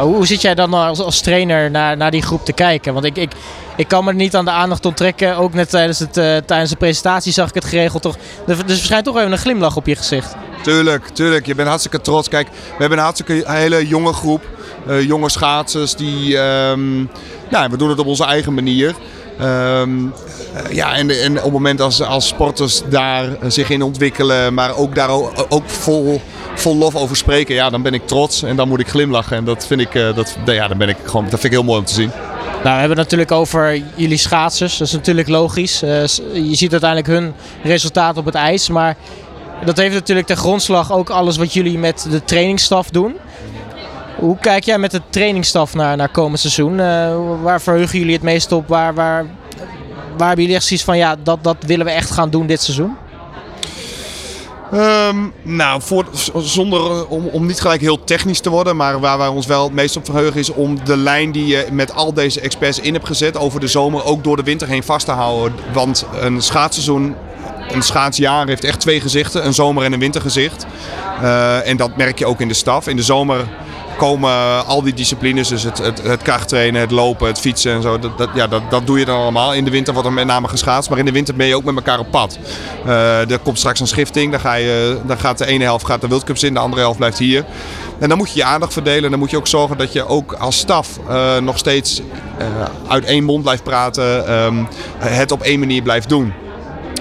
Hoe 0.00 0.26
zit 0.26 0.40
jij 0.40 0.54
dan 0.54 0.74
als, 0.74 0.98
als 0.98 1.20
trainer 1.20 1.70
naar, 1.70 1.96
naar 1.96 2.10
die 2.10 2.22
groep 2.22 2.44
te 2.44 2.52
kijken? 2.52 2.92
Want 2.92 3.04
ik, 3.04 3.16
ik, 3.16 3.32
ik 3.76 3.88
kan 3.88 4.04
me 4.04 4.12
niet 4.12 4.36
aan 4.36 4.44
de 4.44 4.50
aandacht 4.50 4.86
onttrekken. 4.86 5.36
Ook 5.36 5.54
net 5.54 5.70
tijdens, 5.70 5.98
het, 5.98 6.16
uh, 6.16 6.36
tijdens 6.36 6.70
de 6.70 6.76
presentatie 6.76 7.32
zag 7.32 7.48
ik 7.48 7.54
het 7.54 7.64
geregeld. 7.64 8.02
Toch, 8.02 8.16
er, 8.46 8.58
er 8.58 8.64
verschijnt 8.66 9.04
toch 9.04 9.16
even 9.16 9.32
een 9.32 9.38
glimlach 9.38 9.76
op 9.76 9.86
je 9.86 9.96
gezicht. 9.96 10.34
Tuurlijk, 10.62 11.08
tuurlijk. 11.08 11.46
Je 11.46 11.54
bent 11.54 11.68
hartstikke 11.68 12.00
trots. 12.00 12.28
Kijk, 12.28 12.48
we 12.48 12.76
hebben 12.78 12.98
een 12.98 13.04
hartstikke 13.04 13.42
hele 13.46 13.86
jonge 13.86 14.12
groep. 14.12 14.42
Uh, 14.88 15.02
jonge 15.06 15.30
schaatsers 15.30 15.94
die... 15.94 16.36
Um, 16.38 17.10
nou, 17.50 17.70
we 17.70 17.76
doen 17.76 17.88
het 17.88 17.98
op 17.98 18.06
onze 18.06 18.24
eigen 18.24 18.54
manier. 18.54 18.94
Um, 19.40 20.12
ja, 20.70 20.96
en, 20.96 21.10
en 21.22 21.36
op 21.36 21.42
het 21.42 21.52
moment 21.52 21.80
als, 21.80 22.02
als 22.02 22.28
sporters 22.28 22.82
daar 22.88 23.28
zich 23.46 23.70
in 23.70 23.82
ontwikkelen, 23.82 24.54
maar 24.54 24.76
ook 24.76 24.94
daar 24.94 25.10
ook 25.48 25.62
vol, 25.66 26.20
vol 26.54 26.76
lof 26.76 26.96
over 26.96 27.16
spreken, 27.16 27.54
ja, 27.54 27.70
dan 27.70 27.82
ben 27.82 27.94
ik 27.94 28.06
trots 28.06 28.42
en 28.42 28.56
dan 28.56 28.68
moet 28.68 28.80
ik 28.80 28.88
glimlachen. 28.88 29.36
En 29.36 29.44
dat 29.44 29.66
vind 29.66 29.80
ik, 29.80 29.94
uh, 29.94 30.14
dat, 30.14 30.36
ja, 30.44 30.68
dan 30.68 30.78
ben 30.78 30.88
ik 30.88 30.96
gewoon, 31.04 31.22
dat 31.22 31.40
vind 31.40 31.44
ik 31.44 31.50
heel 31.52 31.62
mooi 31.62 31.78
om 31.78 31.84
te 31.84 31.94
zien. 31.94 32.10
Nou, 32.62 32.74
we 32.74 32.80
hebben 32.80 32.88
het 32.98 33.10
natuurlijk 33.10 33.32
over 33.32 33.82
jullie 33.94 34.16
schaatsers. 34.16 34.78
Dat 34.78 34.86
is 34.86 34.92
natuurlijk 34.92 35.28
logisch. 35.28 35.82
Uh, 35.82 35.90
je 36.32 36.54
ziet 36.54 36.72
uiteindelijk 36.72 37.06
hun 37.06 37.32
resultaat 37.62 38.16
op 38.16 38.24
het 38.24 38.34
ijs. 38.34 38.68
Maar 38.68 38.96
dat 39.64 39.76
heeft 39.76 39.94
natuurlijk 39.94 40.26
ten 40.26 40.36
grondslag 40.36 40.92
ook 40.92 41.10
alles 41.10 41.36
wat 41.36 41.52
jullie 41.52 41.78
met 41.78 42.06
de 42.10 42.24
trainingsstaf 42.24 42.90
doen. 42.90 43.16
Hoe 44.22 44.38
kijk 44.38 44.64
jij 44.64 44.78
met 44.78 44.90
de 44.90 45.00
trainingsstaf 45.10 45.74
naar, 45.74 45.96
naar 45.96 46.08
komend 46.08 46.40
seizoen? 46.40 46.78
Uh, 46.78 47.16
waar 47.42 47.60
verheugen 47.60 47.98
jullie 47.98 48.14
het 48.14 48.22
meest 48.22 48.52
op? 48.52 48.68
Waar, 48.68 48.94
waar, 48.94 49.26
waar 50.16 50.26
hebben 50.26 50.40
jullie 50.40 50.54
echt 50.54 50.64
zoiets 50.64 50.84
van, 50.84 50.96
ja, 50.96 51.16
dat, 51.22 51.44
dat 51.44 51.56
willen 51.66 51.86
we 51.86 51.92
echt 51.92 52.10
gaan 52.10 52.30
doen 52.30 52.46
dit 52.46 52.62
seizoen? 52.62 52.96
Um, 54.74 55.32
nou, 55.42 55.82
voor, 55.82 56.06
zonder 56.36 57.06
om, 57.06 57.26
om 57.26 57.46
niet 57.46 57.60
gelijk 57.60 57.80
heel 57.80 58.04
technisch 58.04 58.40
te 58.40 58.50
worden, 58.50 58.76
maar 58.76 59.00
waar 59.00 59.18
wij 59.18 59.26
ons 59.26 59.46
wel 59.46 59.64
het 59.64 59.72
meest 59.72 59.96
op 59.96 60.04
verheugen 60.04 60.40
is 60.40 60.50
om 60.50 60.84
de 60.84 60.96
lijn 60.96 61.32
die 61.32 61.46
je 61.46 61.66
met 61.72 61.94
al 61.94 62.12
deze 62.12 62.40
experts 62.40 62.80
in 62.80 62.92
hebt 62.92 63.06
gezet 63.06 63.36
over 63.36 63.60
de 63.60 63.66
zomer 63.66 64.04
ook 64.04 64.24
door 64.24 64.36
de 64.36 64.42
winter 64.42 64.68
heen 64.68 64.82
vast 64.82 65.06
te 65.06 65.12
houden. 65.12 65.58
Want 65.72 66.06
een 66.20 66.42
schaatsseizoen 66.42 67.14
een 67.70 67.82
schaatsjaar 67.82 68.46
heeft 68.46 68.64
echt 68.64 68.80
twee 68.80 69.00
gezichten, 69.00 69.46
een 69.46 69.54
zomer- 69.54 69.84
en 69.84 69.92
een 69.92 69.98
wintergezicht. 69.98 70.66
Uh, 71.22 71.68
en 71.68 71.76
dat 71.76 71.96
merk 71.96 72.18
je 72.18 72.26
ook 72.26 72.40
in 72.40 72.48
de 72.48 72.54
staf. 72.54 72.86
In 72.86 72.96
de 72.96 73.02
zomer 73.02 73.46
komen 73.96 74.66
al 74.66 74.82
die 74.82 74.94
disciplines, 74.94 75.48
dus 75.48 75.62
het, 75.62 75.78
het, 75.78 76.02
het 76.02 76.22
krachttrainen, 76.22 76.80
het 76.80 76.90
lopen, 76.90 77.26
het 77.26 77.40
fietsen 77.40 77.72
en 77.72 77.82
zo. 77.82 77.98
Dat, 77.98 78.18
dat, 78.18 78.28
ja, 78.34 78.46
dat, 78.46 78.62
dat 78.70 78.86
doe 78.86 78.98
je 78.98 79.04
dan 79.04 79.20
allemaal. 79.20 79.54
In 79.54 79.64
de 79.64 79.70
winter 79.70 79.92
wordt 79.92 80.08
er 80.08 80.14
met 80.14 80.26
name 80.26 80.48
geschaatst, 80.48 80.90
maar 80.90 80.98
in 80.98 81.04
de 81.04 81.12
winter 81.12 81.34
ben 81.34 81.46
je 81.46 81.56
ook 81.56 81.64
met 81.64 81.74
elkaar 81.74 81.98
op 81.98 82.10
pad. 82.10 82.38
Uh, 82.86 83.30
er 83.30 83.38
komt 83.38 83.58
straks 83.58 83.80
een 83.80 83.86
schifting, 83.86 84.30
dan, 84.30 84.40
ga 84.40 84.54
je, 84.54 84.98
dan 85.06 85.18
gaat 85.18 85.38
de 85.38 85.46
ene 85.46 85.64
helft 85.64 85.86
gaat 85.86 86.00
de 86.00 86.20
Cups 86.24 86.42
in, 86.42 86.54
de 86.54 86.60
andere 86.60 86.82
helft 86.82 86.98
blijft 86.98 87.18
hier. 87.18 87.44
En 87.98 88.08
dan 88.08 88.18
moet 88.18 88.32
je 88.32 88.38
je 88.38 88.44
aandacht 88.44 88.72
verdelen 88.72 89.04
en 89.04 89.10
dan 89.10 89.18
moet 89.18 89.30
je 89.30 89.36
ook 89.36 89.46
zorgen 89.46 89.78
dat 89.78 89.92
je 89.92 90.06
ook 90.06 90.32
als 90.32 90.58
staf 90.58 90.98
uh, 91.08 91.36
nog 91.36 91.58
steeds 91.58 92.00
uh, 92.00 92.46
uit 92.88 93.04
één 93.04 93.24
mond 93.24 93.42
blijft 93.42 93.62
praten, 93.62 94.32
um, 94.32 94.68
het 94.98 95.32
op 95.32 95.42
één 95.42 95.58
manier 95.58 95.82
blijft 95.82 96.08
doen. 96.08 96.32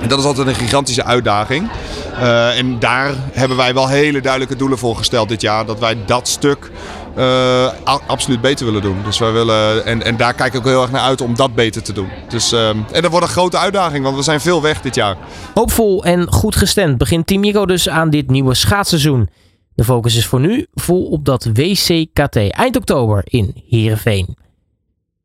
En 0.02 0.08
dat 0.08 0.20
is 0.20 0.26
altijd 0.26 0.48
een 0.48 0.56
gigantische 0.56 1.04
uitdaging. 1.04 1.70
Uh, 2.14 2.58
en 2.58 2.80
daar 2.80 3.14
hebben 3.32 3.58
wij 3.58 3.74
wel 3.74 3.88
hele 3.88 4.22
duidelijke 4.22 4.56
doelen 4.56 4.78
voor 4.78 4.96
gesteld 4.96 5.30
dit 5.30 5.42
jaar. 5.42 5.66
Dat 5.66 5.80
wij 5.80 5.98
dat 6.06 6.28
stuk 6.28 6.72
uh, 7.18 7.72
absoluut 8.08 8.42
beter 8.42 8.66
willen 8.66 8.82
doen. 8.82 8.98
Dus 9.04 9.20
wij 9.20 9.32
willen, 9.32 9.86
en, 9.86 10.04
en 10.04 10.18
daar 10.18 10.34
kijk 10.34 10.54
ik 10.54 10.60
ook 10.60 10.66
heel 10.66 10.82
erg 10.82 10.92
naar 10.92 11.02
uit 11.02 11.22
om 11.22 11.36
dat 11.36 11.56
beter 11.56 11.84
te 11.84 11.94
doen. 11.94 12.10
Dus, 12.30 12.54
uh, 12.54 12.70
en 12.70 13.02
dat 13.02 13.12
wordt 13.12 13.26
een 13.26 13.32
grote 13.32 13.58
uitdaging, 13.58 14.04
want 14.04 14.16
we 14.16 14.22
zijn 14.22 14.42
veel 14.42 14.62
weg 14.62 14.82
dit 14.82 14.96
jaar. 14.96 15.18
Hoopvol 15.54 16.04
en 16.04 16.32
goed 16.32 16.56
gestemd 16.56 16.98
begint 16.98 17.28
Team 17.28 17.44
Ico 17.44 17.66
dus 17.66 17.90
aan 17.90 18.10
dit 18.10 18.30
nieuwe 18.30 18.54
schaatsseizoen. 18.54 19.30
De 19.76 19.84
focus 19.84 20.16
is 20.16 20.26
voor 20.26 20.40
nu 20.40 20.66
vol 20.74 21.06
op 21.06 21.26
dat 21.26 21.50
WCKT 21.54 22.36
eind 22.36 22.76
oktober 22.76 23.22
in 23.24 23.64
Heerenveen. 23.70 24.38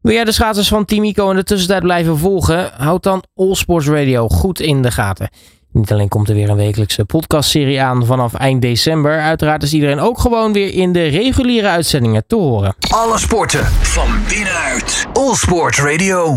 Wil 0.06 0.14
jij 0.14 0.24
de 0.24 0.32
schaatsers 0.32 0.68
van 0.68 0.84
Team 0.84 1.04
Ico 1.04 1.30
in 1.30 1.36
de 1.36 1.44
tussentijd 1.44 1.82
blijven 1.82 2.18
volgen? 2.18 2.70
Houd 2.76 3.02
dan 3.02 3.24
All 3.34 3.54
Sports 3.54 3.86
Radio 3.86 4.28
goed 4.28 4.60
in 4.60 4.82
de 4.82 4.90
gaten. 4.90 5.30
Niet 5.72 5.92
alleen 5.92 6.08
komt 6.08 6.28
er 6.28 6.34
weer 6.34 6.48
een 6.48 6.56
wekelijkse 6.56 7.04
podcastserie 7.04 7.82
aan 7.82 8.06
vanaf 8.06 8.34
eind 8.34 8.62
december. 8.62 9.20
Uiteraard 9.20 9.62
is 9.62 9.72
iedereen 9.72 10.00
ook 10.00 10.18
gewoon 10.18 10.52
weer 10.52 10.74
in 10.74 10.92
de 10.92 11.06
reguliere 11.06 11.68
uitzendingen 11.68 12.24
te 12.26 12.36
horen. 12.36 12.74
Alle 12.88 13.18
sporten 13.18 13.64
van 13.64 14.08
binnenuit. 14.28 15.06
All 15.12 15.34
Sports 15.34 15.80
Radio. 15.80 16.34